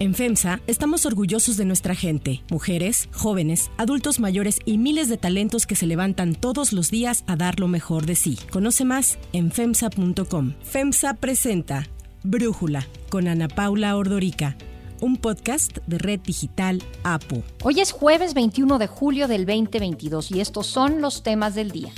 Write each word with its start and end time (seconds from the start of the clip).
En 0.00 0.14
FEMSA 0.14 0.62
estamos 0.66 1.04
orgullosos 1.04 1.58
de 1.58 1.66
nuestra 1.66 1.94
gente, 1.94 2.42
mujeres, 2.50 3.10
jóvenes, 3.12 3.70
adultos 3.76 4.18
mayores 4.18 4.58
y 4.64 4.78
miles 4.78 5.10
de 5.10 5.18
talentos 5.18 5.66
que 5.66 5.76
se 5.76 5.86
levantan 5.86 6.34
todos 6.34 6.72
los 6.72 6.90
días 6.90 7.22
a 7.26 7.36
dar 7.36 7.60
lo 7.60 7.68
mejor 7.68 8.06
de 8.06 8.14
sí. 8.14 8.38
Conoce 8.50 8.86
más 8.86 9.18
en 9.34 9.52
FEMSA.com. 9.52 10.54
FEMSA 10.62 11.12
presenta 11.12 11.86
Brújula 12.22 12.86
con 13.10 13.28
Ana 13.28 13.48
Paula 13.48 13.94
Ordorica 13.94 14.56
un 15.00 15.16
podcast 15.16 15.78
de 15.86 15.98
Red 15.98 16.20
Digital 16.20 16.82
APO. 17.02 17.42
Hoy 17.62 17.80
es 17.80 17.92
jueves 17.92 18.34
21 18.34 18.78
de 18.78 18.86
julio 18.86 19.28
del 19.28 19.46
2022 19.46 20.30
y 20.30 20.40
estos 20.40 20.66
son 20.66 21.00
los 21.00 21.22
temas 21.22 21.54
del 21.54 21.70
día. 21.70 21.90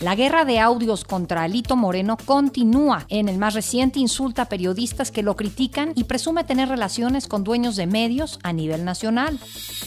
La 0.00 0.14
guerra 0.14 0.46
de 0.46 0.58
audios 0.58 1.04
contra 1.04 1.42
Alito 1.42 1.76
Moreno 1.76 2.16
continúa. 2.16 3.04
En 3.10 3.28
el 3.28 3.36
más 3.36 3.52
reciente 3.52 3.98
insulta 3.98 4.42
a 4.42 4.48
periodistas 4.48 5.10
que 5.10 5.22
lo 5.22 5.36
critican 5.36 5.92
y 5.94 6.04
presume 6.04 6.42
tener 6.42 6.70
relaciones 6.70 7.28
con 7.28 7.44
dueños 7.44 7.76
de 7.76 7.86
medios 7.86 8.38
a 8.42 8.54
nivel 8.54 8.86
nacional. 8.86 9.38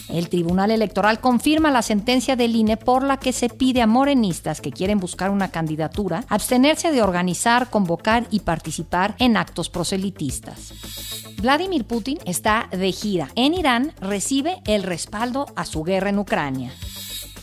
El 0.08 0.28
Tribunal 0.28 0.70
Electoral 0.70 1.18
confirma 1.18 1.72
la 1.72 1.82
sentencia 1.82 2.36
del 2.36 2.54
INE 2.54 2.76
por 2.76 3.02
la 3.02 3.16
que 3.16 3.32
se 3.32 3.48
pide 3.48 3.82
a 3.82 3.88
morenistas 3.88 4.60
que 4.60 4.70
quieren 4.70 5.00
buscar 5.00 5.30
una 5.30 5.50
candidatura 5.50 6.24
abstenerse 6.28 6.92
de 6.92 7.02
organizar, 7.02 7.68
convocar 7.68 8.28
y 8.30 8.40
participar 8.40 9.16
en 9.18 9.36
actos 9.36 9.68
proselitistas. 9.68 10.74
Vladimir 11.42 11.86
Putin 11.86 12.18
está 12.24 12.68
de 12.70 12.92
gira. 12.92 13.30
En 13.34 13.52
Irán 13.52 13.92
recibe 14.00 14.62
el 14.64 14.84
respaldo 14.84 15.46
a 15.56 15.64
su 15.64 15.82
guerra 15.82 16.10
en 16.10 16.20
Ucrania. 16.20 16.72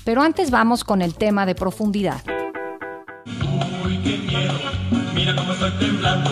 Pero 0.05 0.21
antes 0.21 0.51
vamos 0.51 0.85
con 0.85 1.01
el 1.01 1.15
tema 1.15 1.45
de 1.45 1.53
profundidad. 1.53 2.21
Temblando. 5.81 6.30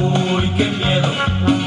Uy, 0.00 0.50
qué 0.56 0.70
miedo, 0.70 1.08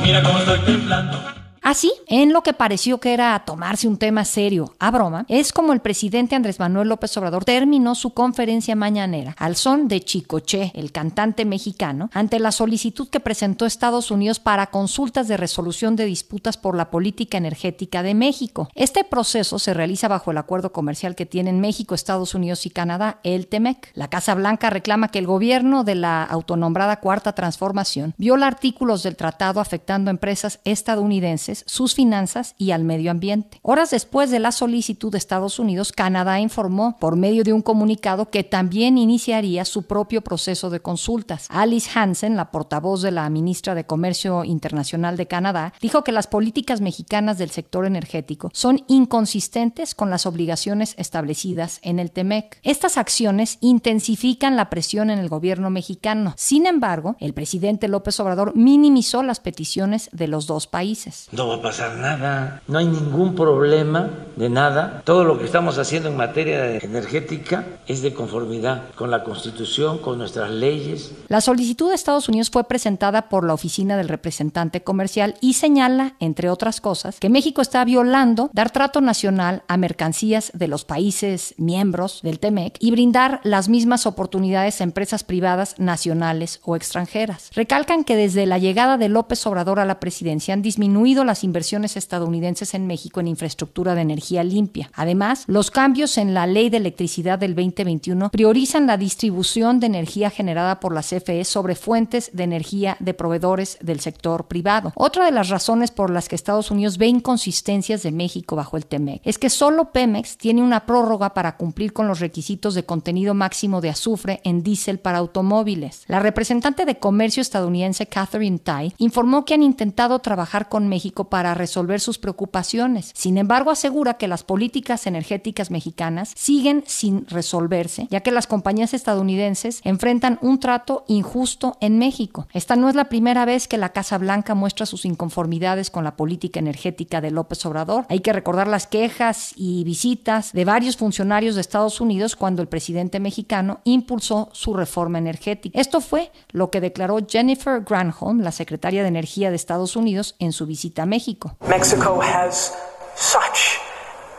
mira 0.04 0.22
cómo 0.22 0.40
estoy 0.40 0.60
temblando. 0.60 1.35
Así, 1.66 1.92
en 2.06 2.32
lo 2.32 2.44
que 2.44 2.54
pareció 2.54 3.00
que 3.00 3.12
era 3.12 3.42
tomarse 3.44 3.88
un 3.88 3.98
tema 3.98 4.24
serio 4.24 4.76
a 4.78 4.92
broma, 4.92 5.26
es 5.30 5.52
como 5.52 5.74
el 5.74 5.80
presidente 5.80 6.36
Andrés 6.36 6.60
Manuel 6.60 6.90
López 6.90 7.18
Obrador 7.18 7.44
terminó 7.44 7.96
su 7.96 8.12
conferencia 8.12 8.76
mañanera 8.76 9.34
al 9.40 9.56
son 9.56 9.88
de 9.88 10.00
Chicoche, 10.02 10.72
el 10.76 10.92
cantante 10.92 11.44
mexicano, 11.44 12.12
ante 12.14 12.38
la 12.38 12.52
solicitud 12.52 13.10
que 13.10 13.20
presentó 13.20 13.66
Estados 13.66 14.12
Unidos 14.12 14.40
para 14.40 14.68
consultas 14.68 15.28
de 15.28 15.38
resolución 15.38 15.96
de 15.96 16.06
disputas 16.06 16.56
por 16.56 16.78
la 16.78 16.92
política 16.92 17.40
energética 17.40 18.04
de 18.04 18.14
México. 18.14 18.70
Este 18.76 19.04
proceso 19.04 19.58
se 19.58 19.74
realiza 19.74 20.08
bajo 20.08 20.30
el 20.30 20.38
acuerdo 20.38 20.72
comercial 20.72 21.16
que 21.16 21.26
tienen 21.26 21.62
México, 21.62 21.96
Estados 21.96 22.36
Unidos 22.36 22.68
y 22.68 22.70
Canadá, 22.70 23.22
el 23.24 23.48
TEMEC. 23.48 23.90
La 23.96 24.12
Casa 24.12 24.36
Blanca 24.36 24.70
reclama 24.70 25.08
que 25.08 25.18
el 25.18 25.26
gobierno 25.26 25.84
de 25.84 25.96
la 25.96 26.24
autonombrada 26.26 27.00
Cuarta 27.00 27.34
Transformación 27.34 28.14
viola 28.20 28.46
artículos 28.46 29.02
del 29.02 29.16
tratado 29.16 29.60
afectando 29.60 30.12
a 30.12 30.14
empresas 30.14 30.60
estadounidenses 30.64 31.55
sus 31.68 31.96
finanzas 31.96 32.56
y 32.58 32.72
al 32.72 32.84
medio 32.84 33.12
ambiente. 33.12 33.60
Horas 33.62 33.92
después 33.92 34.32
de 34.32 34.40
la 34.40 34.52
solicitud 34.52 35.12
de 35.12 35.18
Estados 35.18 35.60
Unidos, 35.60 35.92
Canadá 35.92 36.40
informó 36.40 36.98
por 37.00 37.16
medio 37.16 37.44
de 37.44 37.54
un 37.54 37.62
comunicado 37.62 38.30
que 38.30 38.44
también 38.44 38.98
iniciaría 38.98 39.66
su 39.66 39.84
propio 39.84 40.22
proceso 40.22 40.70
de 40.70 40.80
consultas. 40.80 41.48
Alice 41.50 41.90
Hansen, 41.94 42.36
la 42.36 42.52
portavoz 42.52 43.02
de 43.02 43.12
la 43.12 43.30
ministra 43.30 43.76
de 43.76 43.86
Comercio 43.86 44.44
Internacional 44.44 45.18
de 45.18 45.28
Canadá, 45.28 45.74
dijo 45.82 46.04
que 46.04 46.12
las 46.12 46.28
políticas 46.28 46.82
mexicanas 46.82 47.38
del 47.38 47.52
sector 47.52 47.86
energético 47.86 48.50
son 48.54 48.84
inconsistentes 48.88 49.96
con 49.96 50.10
las 50.10 50.26
obligaciones 50.26 50.96
establecidas 50.98 51.80
en 51.84 52.00
el 52.00 52.12
TEMEC. 52.12 52.60
Estas 52.64 52.98
acciones 52.98 53.58
intensifican 53.62 54.56
la 54.56 54.70
presión 54.70 55.10
en 55.10 55.20
el 55.20 55.30
gobierno 55.30 55.70
mexicano. 55.70 56.34
Sin 56.38 56.66
embargo, 56.66 57.16
el 57.20 57.34
presidente 57.34 57.88
López 57.88 58.20
Obrador 58.20 58.56
minimizó 58.56 59.24
las 59.24 59.40
peticiones 59.40 60.10
de 60.12 60.28
los 60.28 60.48
dos 60.48 60.68
países 60.68 61.28
va 61.48 61.56
a 61.56 61.62
pasar 61.62 61.98
nada, 61.98 62.62
no 62.68 62.78
hay 62.78 62.86
ningún 62.86 63.36
problema 63.36 64.10
de 64.36 64.50
nada. 64.50 65.02
Todo 65.06 65.24
lo 65.24 65.38
que 65.38 65.46
estamos 65.46 65.78
haciendo 65.78 66.10
en 66.10 66.18
materia 66.18 66.76
energética 66.78 67.66
es 67.88 68.02
de 68.02 68.14
conformidad 68.14 68.84
con 68.96 69.12
la 69.12 69.24
Constitución, 69.24 70.00
con 70.00 70.18
nuestras 70.18 70.50
leyes. 70.52 71.12
La 71.28 71.42
solicitud 71.42 71.90
de 71.90 71.96
Estados 71.96 72.30
Unidos 72.30 72.50
fue 72.50 72.66
presentada 72.66 73.30
por 73.30 73.46
la 73.46 73.54
Oficina 73.54 73.98
del 73.98 74.10
Representante 74.10 74.84
Comercial 74.84 75.36
y 75.42 75.54
señala, 75.54 76.16
entre 76.20 76.50
otras 76.50 76.82
cosas, 76.82 77.20
que 77.20 77.30
México 77.30 77.62
está 77.62 77.84
violando 77.86 78.50
dar 78.54 78.72
trato 78.72 79.02
nacional 79.02 79.64
a 79.68 79.78
mercancías 79.78 80.52
de 80.54 80.68
los 80.68 80.86
países 80.86 81.56
miembros 81.58 82.20
del 82.24 82.40
TEMEC 82.40 82.78
y 82.80 82.92
brindar 82.92 83.40
las 83.44 83.70
mismas 83.70 84.06
oportunidades 84.06 84.82
a 84.82 84.84
empresas 84.84 85.24
privadas 85.24 85.76
nacionales 85.80 86.60
o 86.64 86.76
extranjeras. 86.76 87.50
Recalcan 87.54 88.04
que 88.04 88.16
desde 88.16 88.46
la 88.46 88.58
llegada 88.58 88.98
de 88.98 89.10
López 89.10 89.46
Obrador 89.48 89.80
a 89.80 89.86
la 89.86 90.00
presidencia 90.00 90.54
han 90.54 90.62
disminuido 90.62 91.24
las 91.24 91.35
inversiones 91.44 91.98
estadounidenses 91.98 92.74
en 92.74 92.88
México 92.88 93.20
en 93.20 93.28
infraestructura 93.28 93.96
de 93.96 94.02
energía 94.02 94.44
limpia. 94.44 94.90
Además, 94.94 95.44
los 95.48 95.72
cambios 95.72 96.18
en 96.18 96.34
la 96.34 96.48
ley 96.48 96.70
de 96.70 96.78
electricidad 96.78 97.40
del 97.40 97.56
2021 97.56 98.30
priorizan 98.30 98.88
la 98.88 98.98
distribución 98.98 99.80
de 99.80 99.88
energía 99.88 100.30
generada 100.30 100.80
por 100.80 100.94
la 100.94 101.02
CFE 101.02 101.44
sobre 101.46 101.76
fuentes 101.76 102.32
de 102.34 102.44
energía 102.44 102.98
de 103.00 103.14
proveedores 103.14 103.78
del 103.82 104.00
sector 104.00 104.48
privado. 104.48 104.94
Otra 104.96 105.26
de 105.26 105.32
las 105.32 105.50
razones 105.50 105.92
por 105.92 106.10
las 106.10 106.30
que 106.30 106.36
Estados 106.36 106.72
Unidos 106.72 106.98
ve 106.98 107.08
inconsistencias 107.08 108.04
de 108.04 108.12
México 108.12 108.56
bajo 108.56 108.78
el 108.78 108.86
TEMEC 108.86 109.22
es 109.24 109.38
que 109.38 109.50
solo 109.50 109.92
Pemex 109.92 110.38
tiene 110.38 110.62
una 110.62 110.86
prórroga 110.86 111.34
para 111.34 111.58
cumplir 111.58 111.94
con 111.94 112.08
los 112.08 112.20
requisitos 112.20 112.76
de 112.76 112.86
contenido 112.86 113.34
máximo 113.34 113.82
de 113.82 113.90
azufre 113.90 114.42
en 114.44 114.64
diésel 114.64 115.00
para 115.00 115.18
automóviles. 115.18 116.04
La 116.08 116.20
representante 116.20 116.86
de 116.86 117.00
comercio 117.00 117.42
estadounidense 117.42 118.08
Catherine 118.08 118.60
Tai 118.60 118.94
informó 118.98 119.46
que 119.46 119.54
han 119.54 119.64
intentado 119.64 120.20
trabajar 120.20 120.70
con 120.70 120.88
México 120.88 121.25
para 121.30 121.54
resolver 121.54 122.00
sus 122.00 122.18
preocupaciones. 122.18 123.12
Sin 123.14 123.38
embargo, 123.38 123.72
asegura 123.72 124.16
que 124.16 124.28
las 124.28 124.44
políticas 124.44 125.08
energéticas 125.08 125.72
mexicanas 125.72 126.34
siguen 126.36 126.84
sin 126.88 127.26
resolverse, 127.28 128.08
ya 128.10 128.22
que 128.22 128.32
las 128.32 128.48
compañías 128.48 128.94
estadounidenses 128.94 129.82
enfrentan 129.84 130.40
un 130.42 130.60
trato 130.60 131.06
injusto 131.08 131.78
en 131.82 131.98
México. 131.98 132.48
Esta 132.54 132.76
no 132.76 132.90
es 132.90 132.96
la 132.96 133.10
primera 133.10 133.46
vez 133.46 133.68
que 133.68 133.78
la 133.78 133.90
Casa 133.90 134.18
Blanca 134.18 134.56
muestra 134.56 134.86
sus 134.86 135.06
inconformidades 135.06 135.90
con 135.90 136.04
la 136.04 136.16
política 136.16 136.60
energética 136.60 137.22
de 137.22 137.32
López 137.32 137.66
Obrador. 137.66 138.06
Hay 138.10 138.20
que 138.20 138.34
recordar 138.34 138.68
las 138.68 138.88
quejas 138.88 139.54
y 139.56 139.84
visitas 139.84 140.52
de 140.54 140.66
varios 140.66 140.98
funcionarios 140.98 141.56
de 141.56 141.62
Estados 141.62 142.02
Unidos 142.02 142.36
cuando 142.36 142.62
el 142.62 142.68
presidente 142.68 143.20
mexicano 143.20 143.80
impulsó 143.84 144.50
su 144.52 144.74
reforma 144.74 145.18
energética. 145.18 145.80
Esto 145.80 146.02
fue 146.02 146.32
lo 146.52 146.72
que 146.72 146.82
declaró 146.82 147.20
Jennifer 147.28 147.82
Granholm, 147.82 148.42
la 148.42 148.52
secretaria 148.52 149.02
de 149.02 149.08
Energía 149.08 149.50
de 149.50 149.56
Estados 149.56 149.96
Unidos, 149.96 150.36
en 150.40 150.52
su 150.52 150.66
visita 150.66 151.05
México. 151.06 151.52
Mexico 151.68 152.20
has 152.20 152.76
such 153.16 153.80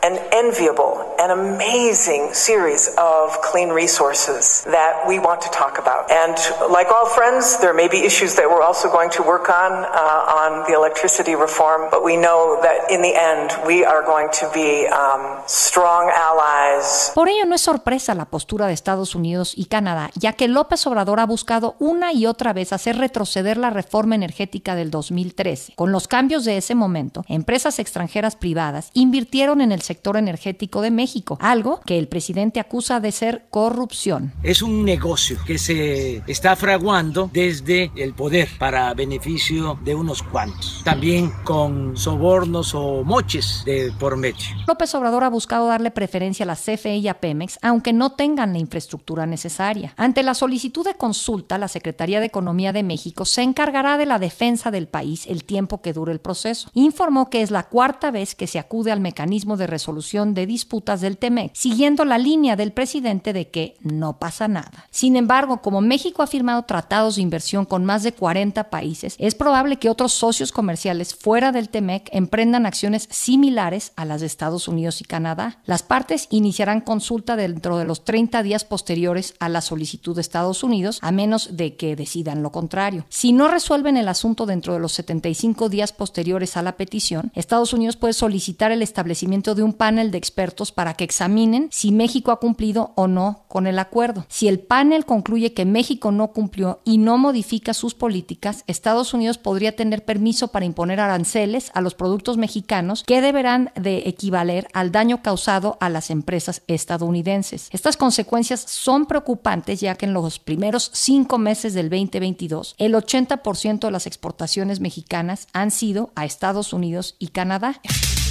an 0.07 0.19
enviable 0.33 1.03
and 1.19 1.33
amazing 1.33 2.33
series 2.33 2.95
of 2.97 3.41
clean 3.43 3.71
resources 3.71 4.63
that 4.71 5.03
we 5.09 5.19
want 5.19 5.41
to 5.41 5.51
talk 5.51 5.79
about. 5.79 6.09
And 6.11 6.37
like 6.71 6.89
all 6.95 7.07
friends, 7.07 7.59
there 7.59 7.75
may 7.75 7.89
be 7.89 8.07
issues 8.07 8.37
that 8.37 8.49
we're 8.49 8.63
also 8.63 8.89
going 8.89 9.11
to 9.19 9.23
work 9.23 9.49
on 9.51 9.73
uh, 9.73 10.41
on 10.43 10.65
the 10.69 10.75
electricity 10.75 11.35
reform, 11.35 11.91
but 11.91 12.05
we 12.05 12.17
know 12.17 12.61
that 12.63 12.89
in 12.89 13.03
the 13.03 13.15
end 13.17 13.51
we 13.67 13.85
are 13.85 14.03
going 14.07 14.29
to 14.41 14.47
be 14.55 14.87
um, 14.87 15.43
strong 15.47 16.09
allies. 16.15 17.11
Por 17.15 17.29
ello 17.29 17.45
no 17.45 17.57
es 17.57 17.63
sorpresa 17.63 18.15
la 18.15 18.27
postura 18.27 18.69
de 18.69 18.75
Estados 18.75 19.17
Unidos 19.17 19.55
y 19.57 19.65
Canadá, 19.65 20.11
ya 20.15 20.35
que 20.35 20.47
López 20.47 20.87
Obrador 20.87 21.19
ha 21.19 21.27
buscado 21.27 21.75
una 21.81 22.13
y 22.13 22.27
otra 22.27 22.53
vez 22.53 22.73
hacer 22.73 22.97
retroceder 22.99 23.57
la 23.57 23.71
reforma 23.71 24.15
energética 24.15 24.77
del 24.77 24.93
2013. 24.93 25.75
Con 25.75 25.91
los 25.91 26.07
cambios 26.07 26.45
de 26.45 26.59
ese 26.59 26.77
momento, 26.77 27.25
empresas 27.27 27.81
extranjeras 27.81 28.37
privadas 28.37 28.91
invirtieron 28.95 29.61
en 29.61 29.73
el 29.73 29.83
sector 29.83 29.96
sector 29.97 30.19
energético 30.19 30.83
de 30.83 30.91
México, 30.91 31.39
algo 31.41 31.81
que 31.87 31.99
el 31.99 32.07
presidente 32.07 32.61
acusa 32.61 33.01
de 33.01 33.13
ser 33.13 33.47
corrupción. 33.49 34.35
Es 34.43 34.61
un 34.61 34.85
negocio 34.85 35.39
que 35.47 35.57
se 35.57 36.23
está 36.27 36.55
fraguando 36.55 37.31
desde 37.33 37.91
el 37.97 38.13
poder 38.13 38.47
para 38.59 38.93
beneficio 38.93 39.79
de 39.83 39.95
unos 39.95 40.23
cuantos, 40.23 40.83
también 40.85 41.33
con 41.45 41.97
sobornos 41.97 42.75
o 42.75 43.05
moches 43.05 43.63
de 43.65 43.91
por 43.99 44.19
medio. 44.19 44.37
López 44.69 44.95
Obrador 44.95 45.25
ha 45.25 45.31
buscado 45.31 45.67
darle 45.69 45.91
preferencia 45.91 46.45
a 46.45 46.47
la 46.47 46.57
CFE 46.57 46.97
y 46.97 47.09
a 47.09 47.19
Pemex, 47.19 47.59
aunque 47.63 47.95
no 47.95 48.13
tengan 48.13 48.53
la 48.53 48.59
infraestructura 48.59 49.25
necesaria. 49.25 49.95
Ante 49.97 50.23
la 50.23 50.35
solicitud 50.35 50.85
de 50.85 50.95
consulta, 50.95 51.57
la 51.57 51.69
Secretaría 51.69 52.21
de 52.21 52.27
Economía 52.27 52.75
de 52.75 52.83
México 52.83 53.25
se 53.25 53.41
encargará 53.43 53.97
de 53.97 54.05
la 54.05 54.19
defensa 54.19 54.71
del 54.71 54.89
país 54.89 55.27
el 55.27 55.45
tiempo 55.45 55.81
que 55.81 55.95
dure 55.95 56.13
el 56.13 56.21
proceso. 56.21 56.69
Informó 56.75 57.31
que 57.31 57.41
es 57.41 57.51
la 57.51 57.63
cuarta 57.63 58.11
vez 58.11 58.35
que 58.35 58.47
se 58.47 58.59
acude 58.59 58.93
al 58.93 59.01
mecanismo 59.01 59.57
de 59.57 59.67
resolución 59.67 59.86
resolución 59.87 60.35
de 60.35 60.47
disputas 60.47 61.01
del 61.01 61.17
TEMEC, 61.17 61.53
siguiendo 61.55 62.05
la 62.05 62.19
línea 62.19 62.57
del 62.57 62.73
presidente 62.73 63.33
de 63.33 63.51
que 63.51 63.77
no 63.83 64.19
pasa 64.19 64.49
nada. 64.49 64.89
Sin 64.91 65.15
embargo, 65.15 65.63
como 65.63 65.81
México 65.81 66.25
ha 66.25 66.27
firmado 66.27 66.65
tratados 66.65 67.15
de 67.15 67.23
inversión 67.23 67.65
con 67.65 67.85
más 67.85 68.03
de 68.03 68.11
40 68.11 68.69
países, 68.69 69.15
es 69.21 69.37
probable 69.37 69.77
que 69.77 69.89
otros 69.89 70.13
socios 70.13 70.51
comerciales 70.51 71.15
fuera 71.15 71.53
del 71.53 71.69
TEMEC 71.69 72.09
emprendan 72.11 72.67
acciones 72.67 73.09
similares 73.13 73.93
a 73.95 74.05
las 74.05 74.23
de 74.23 74.27
Estados 74.27 74.67
Unidos 74.67 75.01
y 75.01 75.05
Canadá. 75.05 75.61
Las 75.67 75.85
partes 75.85 76.27
iniciarán 76.31 76.81
consulta 76.81 77.37
dentro 77.37 77.79
de 77.79 77.85
los 77.85 78.05
30 78.05 78.43
días 78.43 78.65
posteriores 78.65 79.35
a 79.39 79.49
la 79.49 79.61
solicitud 79.61 80.17
de 80.17 80.21
Estados 80.21 80.65
Unidos, 80.65 80.99
a 81.01 81.13
menos 81.13 81.57
de 81.57 81.77
que 81.77 81.95
decidan 81.95 82.43
lo 82.43 82.51
contrario. 82.51 83.07
Si 83.09 83.33
no 83.33 83.47
resuelven 83.47 83.97
el 83.97 84.09
asunto 84.09 84.47
dentro 84.47 84.73
de 84.73 84.81
los 84.81 84.93
75 84.95 85.69
días 85.69 85.93
posteriores 85.93 86.57
a 86.57 86.63
la 86.63 86.77
petición, 86.77 87.31
Estados 87.37 87.73
Unidos 87.73 87.97
puede 87.97 88.15
solicitar 88.15 88.73
el 88.73 88.83
establecimiento 88.83 89.55
de 89.55 89.63
un 89.63 89.66
panel 89.73 90.11
de 90.11 90.19
expertos 90.19 90.73
para 90.73 90.95
que 90.95 91.05
examinen 91.05 91.69
si 91.71 91.93
México 91.93 92.31
ha 92.31 92.41
cumplido 92.41 92.93
o 92.95 93.07
no 93.07 93.45
con 93.49 93.67
el 93.67 93.79
acuerdo. 93.79 94.27
Si 94.29 94.49
el 94.49 94.59
panel 94.59 95.05
concluye 95.05 95.53
que 95.53 95.65
México 95.65 96.13
no 96.13 96.29
cumplió 96.29 96.81
y 96.85 96.99
no 96.99 97.19
modifica 97.19 97.75
sus 97.75 97.95
políticas, 97.95 98.65
Estados 98.67 99.15
Unidos 99.15 99.39
podría 99.39 99.77
tener 99.77 100.05
permiso 100.05 100.49
para 100.49 100.67
imponer 100.67 101.01
aranceles 101.01 101.71
a 101.75 101.81
los 101.81 101.95
productos 101.95 102.37
mexicanos 102.37 103.05
que 103.07 103.21
deberán 103.21 103.71
de 103.75 104.03
equivaler 104.07 104.69
al 104.73 104.93
daño 104.93 105.23
causado 105.23 105.77
a 105.81 105.89
las 105.89 106.11
empresas 106.11 106.63
estadounidenses. 106.67 107.69
Estas 107.73 107.97
consecuencias 107.97 108.61
son 108.61 109.07
preocupantes 109.07 109.81
ya 109.81 109.95
que 109.95 110.07
en 110.07 110.13
los 110.13 110.39
primeros 110.39 110.91
cinco 110.93 111.39
meses 111.39 111.75
del 111.75 111.91
2022 111.91 112.75
el 112.79 112.95
80% 112.95 113.81
de 113.81 113.91
las 113.91 114.07
exportaciones 114.07 114.81
mexicanas 114.81 115.49
han 115.53 115.71
sido 115.71 116.11
a 116.15 116.25
Estados 116.25 116.73
Unidos 116.73 117.17
y 117.19 117.29
Canadá. 117.29 117.81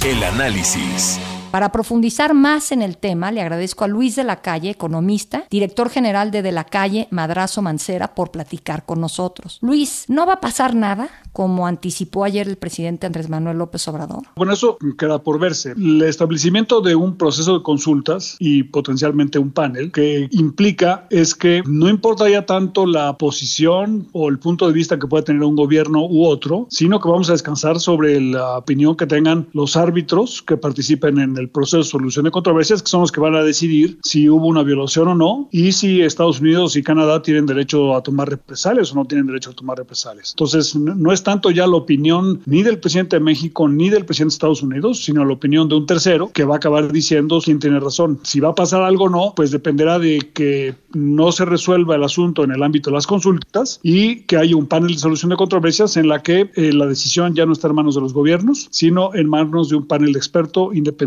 El 0.06 0.22
análisis. 0.22 1.18
Para 1.50 1.72
profundizar 1.72 2.34
más 2.34 2.72
en 2.72 2.82
el 2.82 2.98
tema, 2.98 3.32
le 3.32 3.40
agradezco 3.40 3.84
a 3.84 3.88
Luis 3.88 4.16
de 4.16 4.24
la 4.24 4.42
Calle, 4.42 4.70
economista, 4.70 5.44
director 5.50 5.88
general 5.88 6.30
de 6.30 6.42
De 6.42 6.52
la 6.52 6.64
Calle 6.64 7.08
Madrazo 7.10 7.62
Mancera, 7.62 8.14
por 8.14 8.30
platicar 8.30 8.84
con 8.84 9.00
nosotros. 9.00 9.58
Luis, 9.62 10.04
¿no 10.08 10.26
va 10.26 10.34
a 10.34 10.40
pasar 10.40 10.74
nada, 10.74 11.08
como 11.32 11.66
anticipó 11.66 12.24
ayer 12.24 12.48
el 12.48 12.56
presidente 12.56 13.06
Andrés 13.06 13.28
Manuel 13.28 13.58
López 13.58 13.86
Obrador? 13.88 14.24
Bueno, 14.36 14.52
eso 14.52 14.76
queda 14.98 15.22
por 15.22 15.38
verse. 15.38 15.72
El 15.72 16.02
establecimiento 16.02 16.80
de 16.80 16.94
un 16.94 17.16
proceso 17.16 17.56
de 17.56 17.62
consultas 17.62 18.36
y 18.38 18.64
potencialmente 18.64 19.38
un 19.38 19.50
panel 19.50 19.92
que 19.92 20.28
implica 20.32 21.06
es 21.10 21.34
que 21.34 21.62
no 21.66 21.88
importa 21.88 22.28
ya 22.28 22.44
tanto 22.44 22.86
la 22.86 23.16
posición 23.16 24.08
o 24.12 24.28
el 24.28 24.38
punto 24.38 24.66
de 24.66 24.72
vista 24.72 24.98
que 24.98 25.06
pueda 25.06 25.24
tener 25.24 25.42
un 25.42 25.56
gobierno 25.56 26.06
u 26.06 26.26
otro, 26.26 26.66
sino 26.70 27.00
que 27.00 27.08
vamos 27.08 27.28
a 27.30 27.32
descansar 27.32 27.80
sobre 27.80 28.20
la 28.20 28.58
opinión 28.58 28.96
que 28.96 29.06
tengan 29.06 29.48
los 29.52 29.76
árbitros 29.76 30.42
que 30.42 30.56
participen 30.56 31.18
en 31.18 31.35
el 31.38 31.48
proceso 31.48 31.78
de 31.78 31.84
solución 31.84 32.24
de 32.24 32.30
controversias, 32.30 32.82
que 32.82 32.88
son 32.88 33.00
los 33.00 33.12
que 33.12 33.20
van 33.20 33.34
a 33.34 33.42
decidir 33.42 33.98
si 34.02 34.28
hubo 34.28 34.46
una 34.46 34.62
violación 34.62 35.08
o 35.08 35.14
no 35.14 35.48
y 35.50 35.72
si 35.72 36.02
Estados 36.02 36.40
Unidos 36.40 36.76
y 36.76 36.82
Canadá 36.82 37.22
tienen 37.22 37.46
derecho 37.46 37.94
a 37.94 38.02
tomar 38.02 38.28
represalias 38.28 38.92
o 38.92 38.94
no 38.94 39.04
tienen 39.04 39.26
derecho 39.26 39.50
a 39.50 39.54
tomar 39.54 39.78
represalias. 39.78 40.32
Entonces, 40.32 40.74
no 40.76 41.12
es 41.12 41.22
tanto 41.22 41.50
ya 41.50 41.66
la 41.66 41.76
opinión 41.76 42.40
ni 42.46 42.62
del 42.62 42.78
presidente 42.78 43.16
de 43.16 43.20
México 43.20 43.68
ni 43.68 43.90
del 43.90 44.04
presidente 44.04 44.32
de 44.32 44.36
Estados 44.36 44.62
Unidos, 44.62 45.04
sino 45.04 45.24
la 45.24 45.32
opinión 45.32 45.68
de 45.68 45.76
un 45.76 45.86
tercero 45.86 46.30
que 46.32 46.44
va 46.44 46.54
a 46.54 46.56
acabar 46.58 46.92
diciendo 46.92 47.40
quién 47.42 47.58
tiene 47.58 47.80
razón. 47.80 48.20
Si 48.22 48.40
va 48.40 48.50
a 48.50 48.54
pasar 48.54 48.82
algo 48.82 49.04
o 49.04 49.08
no, 49.08 49.32
pues 49.34 49.50
dependerá 49.50 49.98
de 49.98 50.18
que 50.32 50.74
no 50.92 51.32
se 51.32 51.44
resuelva 51.44 51.96
el 51.96 52.04
asunto 52.04 52.44
en 52.44 52.52
el 52.52 52.62
ámbito 52.62 52.90
de 52.90 52.94
las 52.94 53.06
consultas 53.06 53.80
y 53.82 54.20
que 54.22 54.36
haya 54.36 54.56
un 54.56 54.66
panel 54.66 54.92
de 54.92 54.98
solución 54.98 55.30
de 55.30 55.36
controversias 55.36 55.96
en 55.96 56.08
la 56.08 56.22
que 56.22 56.50
eh, 56.54 56.72
la 56.72 56.86
decisión 56.86 57.34
ya 57.34 57.46
no 57.46 57.52
está 57.52 57.68
en 57.68 57.74
manos 57.74 57.94
de 57.94 58.00
los 58.00 58.12
gobiernos, 58.12 58.68
sino 58.70 59.14
en 59.14 59.28
manos 59.28 59.68
de 59.68 59.76
un 59.76 59.86
panel 59.86 60.12
de 60.12 60.18
experto 60.18 60.72
independiente 60.72 61.06